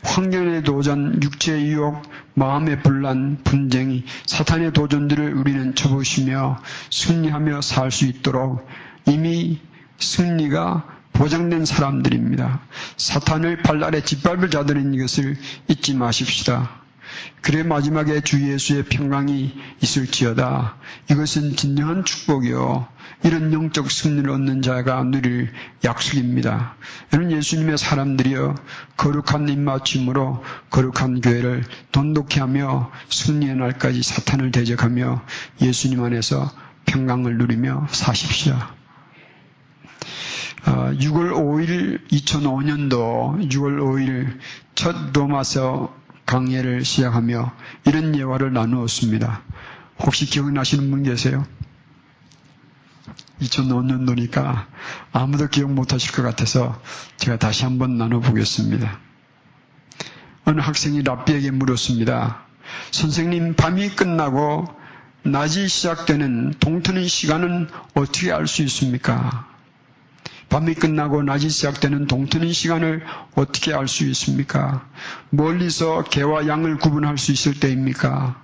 환경의 0.02 0.64
도전, 0.64 1.22
육체의 1.22 1.70
유혹, 1.70 2.02
마음의 2.34 2.82
분란, 2.82 3.38
분쟁이 3.44 4.04
사탄의 4.26 4.72
도전들을 4.72 5.34
우리는 5.34 5.74
쳐보시며 5.74 6.60
승리하며 6.90 7.60
살 7.60 7.90
수 7.90 8.06
있도록 8.06 8.66
이미 9.06 9.60
승리가 9.98 10.84
보장된 11.12 11.64
사람들입니다. 11.66 12.60
사탄을 12.96 13.62
발 13.62 13.84
아래 13.84 14.02
짓밟을 14.02 14.50
자들인 14.50 14.98
것을 14.98 15.36
잊지 15.68 15.94
마십시다. 15.94 16.81
그래 17.40 17.62
마지막에 17.62 18.20
주 18.20 18.50
예수의 18.52 18.84
평강이 18.84 19.54
있을지어다. 19.80 20.76
이것은 21.10 21.56
진정한 21.56 22.04
축복이요. 22.04 22.86
이런 23.24 23.52
영적 23.52 23.90
승리를 23.90 24.28
얻는 24.28 24.62
자가 24.62 25.02
누릴 25.04 25.52
약속입니다. 25.84 26.76
이런 27.12 27.30
예수님의 27.30 27.78
사람들이여 27.78 28.54
거룩한 28.96 29.48
입맞춤으로 29.48 30.42
거룩한 30.70 31.20
교회를 31.20 31.64
돈독히 31.92 32.40
하며 32.40 32.90
승리의 33.08 33.56
날까지 33.56 34.02
사탄을 34.02 34.50
대적하며 34.50 35.22
예수님 35.60 36.02
안에서 36.02 36.50
평강을 36.86 37.38
누리며 37.38 37.86
사십시오. 37.90 38.56
6월 40.64 41.32
5일 41.32 42.08
2005년도 42.08 43.50
6월 43.50 43.78
5일 43.80 44.38
첫 44.74 45.12
로마서 45.12 46.01
강해를 46.32 46.82
시작하며 46.82 47.52
이런 47.84 48.16
예화를 48.16 48.54
나누었습니다. 48.54 49.42
혹시 49.98 50.24
기억나시는 50.24 50.90
분 50.90 51.02
계세요? 51.02 51.46
2005년도니까 53.42 54.64
아무도 55.12 55.48
기억 55.48 55.70
못 55.72 55.92
하실 55.92 56.12
것 56.12 56.22
같아서 56.22 56.80
제가 57.18 57.36
다시 57.38 57.64
한번 57.64 57.98
나눠보겠습니다. 57.98 58.98
어느 60.46 60.60
학생이 60.62 61.02
랍비에게 61.02 61.50
물었습니다. 61.50 62.46
선생님, 62.92 63.54
밤이 63.54 63.90
끝나고 63.90 64.64
낮이 65.24 65.68
시작되는 65.68 66.54
동트는 66.60 67.06
시간은 67.08 67.68
어떻게 67.94 68.32
알 68.32 68.46
수 68.46 68.62
있습니까? 68.62 69.51
밤이 70.52 70.74
끝나고 70.74 71.22
낮이 71.22 71.48
시작되는 71.48 72.08
동트는 72.08 72.52
시간을 72.52 73.02
어떻게 73.34 73.72
알 73.72 73.88
수 73.88 74.04
있습니까? 74.08 74.86
멀리서 75.30 76.04
개와 76.04 76.46
양을 76.46 76.76
구분할 76.76 77.16
수 77.16 77.32
있을 77.32 77.58
때입니까? 77.58 78.38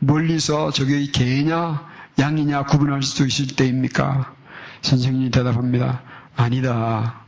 멀리서 0.00 0.72
저게 0.72 1.06
개냐 1.06 1.86
양이냐 2.18 2.64
구분할 2.64 3.04
수 3.04 3.24
있을 3.24 3.46
때입니까? 3.46 4.34
선생님이 4.82 5.30
대답합니다. 5.30 6.02
아니다. 6.34 7.20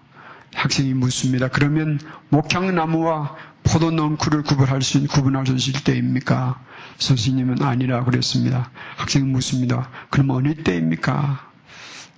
학생이 0.53 0.95
묻습니다. 0.95 1.47
그러면 1.47 2.01
목향나무와 2.31 3.37
포도농쿨을 3.63 4.43
구분할 4.43 4.83
수, 4.83 5.07
구분할 5.07 5.47
수 5.47 5.55
있을 5.55 5.85
때입니까? 5.85 6.61
선생님은 6.99 7.63
아니라 7.63 8.03
그랬습니다. 8.03 8.73
학생이 8.97 9.27
묻습니다. 9.27 9.89
그럼 10.11 10.31
어느 10.31 10.57
때입니까? 10.57 11.49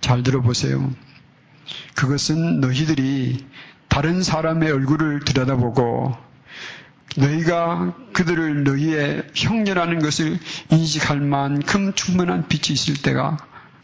잘 0.00 0.22
들어보세요. 0.22 0.90
그것은 1.94 2.60
너희들이 2.60 3.46
다른 3.88 4.22
사람의 4.22 4.70
얼굴을 4.70 5.20
들여다보고 5.20 6.16
너희가 7.16 7.94
그들을 8.12 8.62
너희의 8.64 9.30
형제라는 9.34 10.00
것을 10.00 10.38
인식할 10.70 11.20
만큼 11.20 11.92
충분한 11.94 12.48
빛이 12.48 12.72
있을 12.72 12.94
때가 13.02 13.36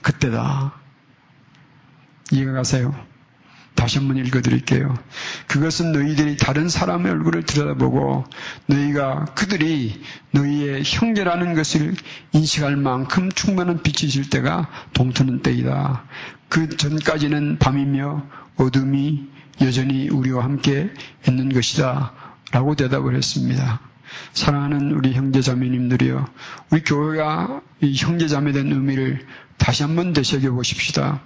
그때다. 0.02 0.74
이해가 2.30 2.52
가세요? 2.52 2.94
다시 3.76 3.98
한번 3.98 4.16
읽어드릴게요. 4.16 4.96
그것은 5.48 5.92
너희들이 5.92 6.38
다른 6.38 6.68
사람의 6.68 7.12
얼굴을 7.12 7.44
들여다보고 7.44 8.24
너희가 8.66 9.26
그들이 9.36 10.02
너희의 10.32 10.82
형제라는 10.84 11.54
것을 11.54 11.94
인식할 12.32 12.76
만큼 12.76 13.30
충분한 13.30 13.82
빛이 13.82 14.08
있을 14.08 14.30
때가 14.30 14.68
동트는 14.94 15.42
때이다. 15.42 16.04
그 16.48 16.76
전까지는 16.76 17.58
밤이며 17.58 18.26
어둠이 18.56 19.28
여전히 19.62 20.08
우리와 20.08 20.44
함께 20.44 20.92
있는 21.26 21.52
것이다. 21.52 22.12
라고 22.52 22.74
대답을 22.74 23.16
했습니다. 23.16 23.80
사랑하는 24.32 24.92
우리 24.92 25.12
형제 25.14 25.40
자매님들이요. 25.40 26.26
우리 26.70 26.82
교회가 26.82 27.60
이 27.80 27.94
형제 27.96 28.28
자매된 28.28 28.70
의미를 28.70 29.26
다시 29.56 29.82
한번 29.82 30.12
되새겨 30.12 30.52
보십시다. 30.52 31.20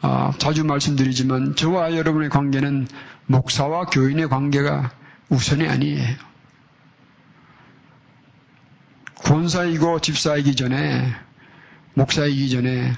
아, 0.00 0.32
자주 0.38 0.64
말씀드리지만 0.64 1.56
저와 1.56 1.96
여러분의 1.96 2.28
관계는 2.30 2.88
목사와 3.26 3.86
교인의 3.86 4.28
관계가 4.28 4.92
우선이 5.28 5.66
아니에요. 5.66 6.16
권사이고 9.24 10.00
집사이기 10.00 10.54
전에 10.54 11.14
목사이기 11.94 12.50
전에 12.50 12.92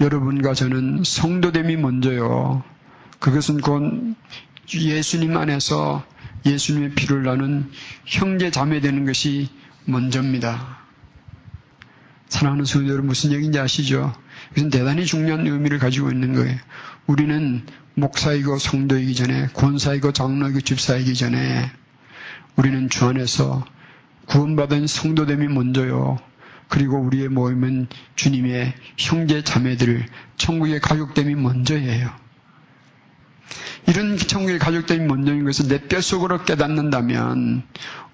여러분과 0.00 0.54
저는 0.54 1.02
성도됨이 1.04 1.76
먼저요. 1.76 2.62
그것은 3.18 3.60
곧 3.60 4.14
예수님 4.74 5.36
안에서 5.36 6.04
예수님의 6.44 6.90
피를 6.90 7.22
나는 7.22 7.70
형제 8.04 8.50
자매 8.50 8.80
되는 8.80 9.04
것이 9.06 9.48
먼저입니다. 9.84 10.78
사랑하는 12.28 12.64
성도 12.64 12.88
여러분 12.88 13.06
무슨 13.06 13.32
얘기인지 13.32 13.58
아시죠? 13.58 14.12
이것은 14.52 14.70
대단히 14.70 15.06
중요한 15.06 15.46
의미를 15.46 15.78
가지고 15.78 16.10
있는 16.10 16.34
거예요. 16.34 16.56
우리는 17.06 17.64
목사이고 17.94 18.58
성도이기 18.58 19.14
전에 19.14 19.46
권사이고 19.54 20.12
장로이고 20.12 20.60
집사이기 20.60 21.14
전에 21.14 21.70
우리는 22.56 22.90
주 22.90 23.06
안에서 23.06 23.64
구원받은 24.26 24.86
성도됨이 24.86 25.48
먼저요. 25.48 26.18
그리고 26.68 26.98
우리의 26.98 27.28
모임은 27.28 27.86
주님의 28.16 28.74
형제 28.98 29.42
자매들 29.42 30.06
천국의 30.36 30.80
가족됨이 30.80 31.34
먼저예요. 31.34 32.10
이런 33.88 34.16
천국의 34.16 34.58
가족됨이 34.58 35.06
먼저인 35.06 35.44
것을 35.44 35.68
내 35.68 35.80
뼛속으로 35.86 36.44
깨닫는다면 36.44 37.62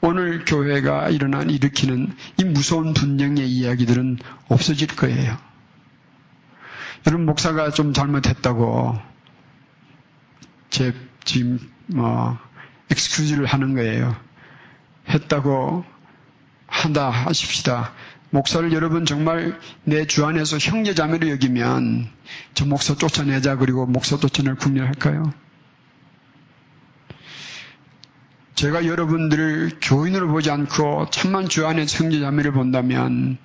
오늘 0.03 0.45
교회가 0.45 1.09
일어난 1.09 1.49
일으키는 1.49 2.15
이 2.39 2.45
무서운 2.45 2.93
분쟁의 2.93 3.49
이야기들은 3.49 4.19
없어질 4.49 4.89
거예요. 4.89 5.39
여러분 7.07 7.27
목사가 7.27 7.71
좀 7.71 7.95
잘못했다고 7.95 8.99
제 10.69 10.95
지금 11.25 11.59
뭐 11.87 12.39
엑스큐즈를 12.91 13.47
하는 13.47 13.75
거예요. 13.75 14.15
했다고 15.09 15.85
한다 16.67 17.11
하십시다. 17.11 17.93
목사를 18.33 18.73
여러분 18.73 19.05
정말 19.05 19.59
내 19.85 20.07
주 20.07 20.25
안에서 20.25 20.57
형제 20.59 20.95
자매로 20.95 21.29
여기면 21.29 22.09
저 22.55 22.65
목사 22.65 22.95
쫓아내자 22.95 23.57
그리고 23.57 23.85
목사 23.87 24.17
쫓아낼 24.17 24.55
국리할까요? 24.57 25.35
제가 28.55 28.87
여러분들을 28.87 29.73
교인으로 29.83 30.29
보지 30.29 30.51
않고 30.51 31.11
참만 31.11 31.49
주 31.49 31.67
안에 31.67 31.85
형제 31.87 32.21
자매를 32.21 32.53
본다면 32.53 33.37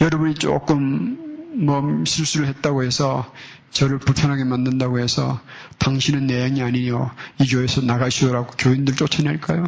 여러분이 0.00 0.34
조금 0.34 1.54
뭐 1.64 2.02
실수를 2.04 2.48
했다고 2.48 2.82
해서 2.82 3.32
저를 3.70 3.98
불편하게 3.98 4.42
만든다고 4.44 4.98
해서 4.98 5.40
당신은 5.78 6.26
내 6.26 6.40
영이 6.40 6.62
아니요 6.62 7.12
이 7.40 7.46
교회에서 7.48 7.82
나가시오라고 7.82 8.54
교인들 8.58 8.96
쫓아낼까요? 8.96 9.66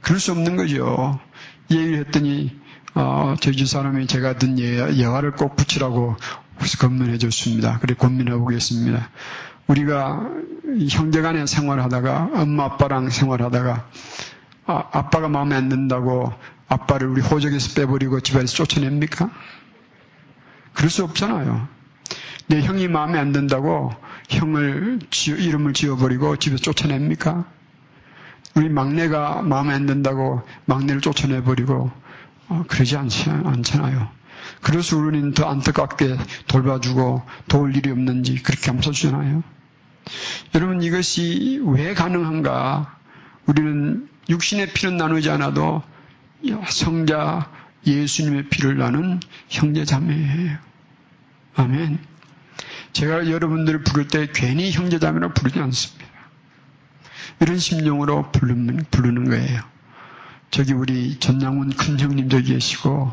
그럴 0.00 0.18
수 0.18 0.32
없는 0.32 0.56
거죠. 0.56 1.20
얘기를 1.70 1.98
했더니 2.00 2.60
어, 2.94 3.34
저희 3.40 3.64
사람이 3.64 4.06
제가 4.06 4.36
든 4.36 4.58
예, 4.58 5.04
화를 5.04 5.32
꼭 5.32 5.56
붙이라고 5.56 6.16
검문해 6.78 7.18
줬습니다. 7.18 7.78
그래 7.80 7.94
고민해 7.94 8.32
보겠습니다. 8.36 9.08
우리가 9.66 10.28
형제간에 10.90 11.46
생활하다가 11.46 12.30
엄마 12.34 12.64
아빠랑 12.64 13.10
생활하다가 13.10 13.88
아, 14.66 14.84
아빠가 14.92 15.28
마음에 15.28 15.56
안 15.56 15.68
든다고 15.68 16.32
아빠를 16.68 17.08
우리 17.08 17.20
호적에서 17.20 17.74
빼버리고 17.74 18.20
집에서 18.20 18.46
쫓아냅니까? 18.46 19.30
그럴 20.72 20.90
수 20.90 21.04
없잖아요. 21.04 21.68
내 22.46 22.62
형이 22.62 22.88
마음에 22.88 23.18
안 23.18 23.32
든다고 23.32 23.92
형을 24.28 25.00
지어, 25.10 25.36
이름을 25.36 25.72
지어버리고 25.72 26.36
집에서 26.36 26.62
쫓아냅니까? 26.62 27.44
우리 28.54 28.68
막내가 28.68 29.42
마음에 29.42 29.72
안 29.74 29.86
든다고 29.86 30.42
막내를 30.66 31.00
쫓아내버리고 31.00 31.90
어, 32.52 32.64
그러지 32.68 32.96
않지, 32.98 33.30
않잖아요. 33.30 34.10
그래서 34.60 34.98
우리는 34.98 35.32
더 35.32 35.48
안타깝게 35.48 36.18
돌봐주고 36.46 37.22
도울 37.48 37.74
일이 37.74 37.90
없는지 37.90 38.42
그렇게 38.42 38.70
감싸주잖아요. 38.70 39.42
여러분 40.54 40.82
이것이 40.82 41.62
왜 41.64 41.94
가능한가? 41.94 42.98
우리는 43.46 44.08
육신의 44.28 44.74
피는 44.74 44.98
나누지 44.98 45.30
않아도 45.30 45.82
성자 46.68 47.50
예수님의 47.86 48.48
피를 48.50 48.76
나는 48.76 49.20
형제 49.48 49.84
자매예요. 49.84 50.58
아멘. 51.54 51.98
제가 52.92 53.30
여러분들을 53.30 53.84
부를 53.84 54.08
때 54.08 54.28
괜히 54.32 54.70
형제 54.70 54.98
자매로 54.98 55.32
부르지 55.32 55.58
않습니다. 55.58 56.06
이런 57.40 57.58
심령으로 57.58 58.30
부르는 58.30 59.28
거예요. 59.28 59.71
저기 60.52 60.74
우리 60.74 61.18
전양훈 61.18 61.70
큰 61.70 61.98
형님도 61.98 62.42
계시고, 62.42 63.12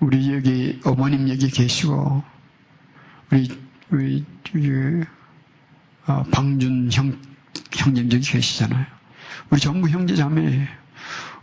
우리 0.00 0.32
여기 0.32 0.80
어머님 0.84 1.28
여기 1.28 1.50
계시고, 1.50 2.22
우리, 3.30 3.50
우리, 3.90 4.24
우리 4.54 5.04
어, 6.06 6.22
방준 6.30 6.90
형, 6.92 7.18
형님 7.72 8.12
여기 8.12 8.20
계시잖아요. 8.20 8.86
우리 9.50 9.60
전부 9.60 9.88
형제 9.88 10.14
자매예요. 10.14 10.66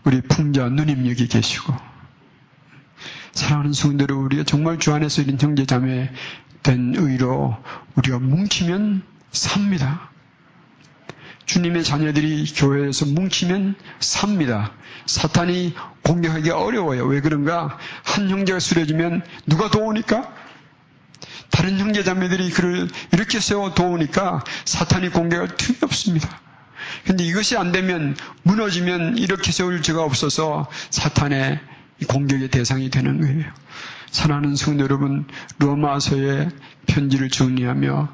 우리 0.05 0.21
풍자 0.21 0.69
누님 0.69 1.09
여기 1.09 1.27
계시고 1.27 1.73
사랑하는 3.33 3.73
성도들 3.73 4.15
우리가 4.15 4.43
정말 4.43 4.79
주 4.79 4.93
안에서 4.93 5.21
이런 5.21 5.37
형제 5.39 5.65
자매 5.65 6.09
된 6.61 6.93
의로 6.95 7.57
우리가 7.95 8.19
뭉치면 8.19 9.03
삽니다. 9.31 10.12
주님의 11.45 11.83
자녀들이 11.83 12.51
교회에서 12.55 13.05
뭉치면 13.05 13.75
삽니다. 13.99 14.71
사탄이 15.05 15.75
공격하기 16.03 16.49
어려워요. 16.49 17.05
왜 17.05 17.21
그런가? 17.21 17.77
한 18.03 18.29
형제가 18.29 18.59
쓰러지면 18.59 19.23
누가 19.45 19.69
도우니까? 19.69 20.33
다른 21.51 21.77
형제 21.77 22.03
자매들이 22.03 22.49
그를 22.49 22.87
이렇게 23.11 23.39
세워 23.39 23.73
도우니까 23.73 24.43
사탄이 24.65 25.09
공격할 25.09 25.55
틈이 25.55 25.77
없습니다. 25.83 26.41
근데 27.05 27.23
이것이 27.23 27.57
안 27.57 27.71
되면 27.71 28.15
무너지면 28.43 29.17
이렇게 29.17 29.51
세울 29.51 29.81
죄가 29.81 30.03
없어서 30.03 30.67
사탄의 30.89 31.59
공격의 32.07 32.49
대상이 32.49 32.89
되는 32.89 33.21
거예요. 33.21 33.45
사랑하는 34.13 34.55
성도 34.55 34.83
여러분, 34.83 35.25
로마서의 35.57 36.49
편지를 36.85 37.29
정리하며 37.29 38.09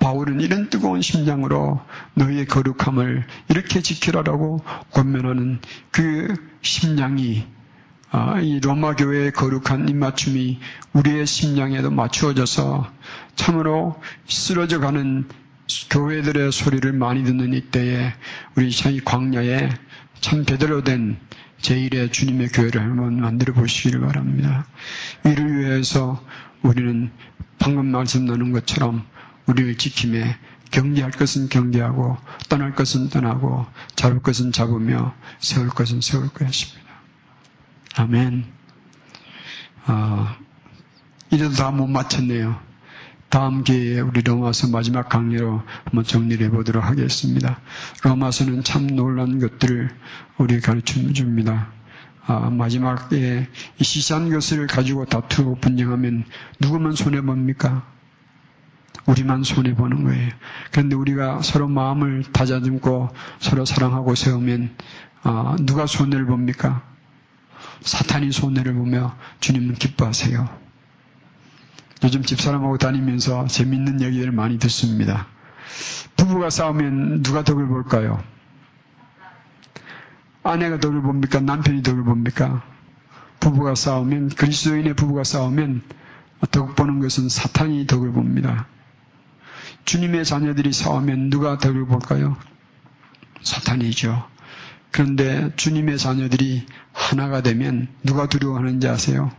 바울은 0.00 0.40
이런 0.40 0.68
뜨거운 0.68 1.00
심장으로 1.00 1.80
너희의 2.14 2.46
거룩함을 2.46 3.24
이렇게 3.48 3.80
지키라라고 3.80 4.60
권면하는 4.90 5.60
그 5.92 6.34
심장이 6.60 7.46
아, 8.10 8.40
이 8.40 8.58
로마 8.58 8.96
교회의 8.96 9.30
거룩한 9.32 9.88
입맞춤이 9.88 10.58
우리의 10.94 11.24
심장에도 11.24 11.92
맞추어져서 11.92 12.90
참으로 13.36 14.00
쓰러져 14.26 14.80
가는 14.80 15.28
교회들의 15.88 16.50
소리를 16.50 16.92
많이 16.94 17.22
듣는 17.22 17.54
이때에 17.54 18.12
우리 18.56 18.70
이 18.70 19.00
광야에 19.04 19.68
참 20.20 20.44
제대로 20.44 20.82
된 20.82 21.16
제1의 21.60 22.12
주님의 22.12 22.48
교회를 22.48 22.80
한번 22.80 23.20
만들어 23.20 23.52
보시기를 23.54 24.00
바랍니다. 24.00 24.66
이를 25.24 25.58
위해서 25.58 26.22
우리는 26.62 27.10
방금 27.58 27.86
말씀 27.86 28.24
나눈 28.26 28.52
것처럼 28.52 29.04
우리를 29.46 29.76
지킴에 29.76 30.36
경계할 30.70 31.10
것은 31.12 31.48
경계하고 31.48 32.16
떠날 32.48 32.74
것은 32.74 33.08
떠나고 33.08 33.66
잡을 33.96 34.20
것은 34.20 34.52
잡으며 34.52 35.14
세울 35.40 35.68
것은 35.68 36.00
세울 36.00 36.28
것입니다. 36.28 36.88
아멘. 37.96 38.44
아, 39.86 40.36
이래도 41.30 41.54
다못 41.54 41.88
맞췄네요. 41.88 42.67
다음 43.28 43.62
기회에 43.62 44.00
우리 44.00 44.22
로마서 44.22 44.68
마지막 44.68 45.08
강의로 45.08 45.62
한번 45.84 46.04
정리를 46.04 46.46
해보도록 46.46 46.82
하겠습니다. 46.82 47.60
로마서는 48.02 48.64
참 48.64 48.86
놀란 48.86 49.38
것들을 49.38 49.90
우리 50.38 50.60
가르쳐 50.60 50.94
줍니다. 51.12 51.68
아, 52.26 52.50
마지막에 52.50 53.48
이 53.78 53.84
시시한 53.84 54.30
것을 54.30 54.66
가지고 54.66 55.04
다투고 55.04 55.56
분쟁하면 55.56 56.24
누구만 56.60 56.92
손해봅니까? 56.92 57.86
우리만 59.06 59.42
손해보는 59.42 60.04
거예요. 60.04 60.30
그런데 60.70 60.94
우리가 60.94 61.42
서로 61.42 61.68
마음을 61.68 62.24
다잡고 62.32 63.08
서로 63.40 63.64
사랑하고 63.64 64.14
세우면 64.14 64.76
아, 65.22 65.56
누가 65.60 65.86
손해를 65.86 66.26
봅니까? 66.26 66.82
사탄이 67.80 68.32
손해를 68.32 68.74
보며 68.74 69.16
주님은 69.40 69.74
기뻐하세요. 69.74 70.67
요즘 72.04 72.22
집사람하고 72.22 72.78
다니면서 72.78 73.46
재밌는 73.46 74.00
얘기를 74.00 74.30
많이 74.30 74.58
듣습니다. 74.58 75.26
부부가 76.16 76.50
싸우면 76.50 77.22
누가 77.22 77.42
덕을 77.42 77.66
볼까요? 77.66 78.22
아내가 80.42 80.78
덕을 80.78 81.02
봅니까? 81.02 81.40
남편이 81.40 81.82
덕을 81.82 82.04
봅니까? 82.04 82.62
부부가 83.40 83.74
싸우면, 83.74 84.30
그리스도인의 84.30 84.94
부부가 84.94 85.24
싸우면 85.24 85.82
덕 86.50 86.76
보는 86.76 87.00
것은 87.00 87.28
사탄이 87.28 87.86
덕을 87.86 88.12
봅니다. 88.12 88.66
주님의 89.84 90.24
자녀들이 90.24 90.72
싸우면 90.72 91.30
누가 91.30 91.58
덕을 91.58 91.86
볼까요? 91.86 92.36
사탄이죠. 93.42 94.26
그런데 94.90 95.52
주님의 95.56 95.98
자녀들이 95.98 96.66
하나가 96.92 97.42
되면 97.42 97.88
누가 98.02 98.26
두려워하는지 98.26 98.88
아세요? 98.88 99.30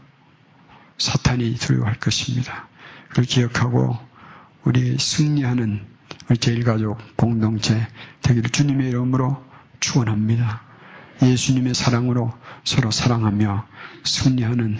사탄이 0.99 1.55
두려워할 1.55 1.99
것입니다. 1.99 2.67
그걸 3.09 3.25
기억하고 3.25 3.97
우리 4.63 4.97
승리하는 4.97 5.85
우리 6.29 6.37
제일가족 6.37 6.97
공동체 7.15 7.87
되기를 8.21 8.49
주님의 8.49 8.89
이름으로 8.89 9.43
축원합니다. 9.79 10.61
예수님의 11.23 11.73
사랑으로 11.73 12.33
서로 12.63 12.91
사랑하며 12.91 13.65
승리하는 14.03 14.79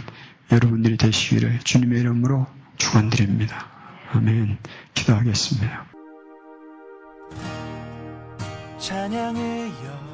여러분들이 0.52 0.98
되시기를 0.98 1.60
주님의 1.60 2.02
이름으로 2.02 2.48
축원드립니다. 2.78 3.68
아멘. 4.14 4.58
기도하겠습니다. 4.94 5.86
찬양의 8.80 9.70
여 9.86 10.09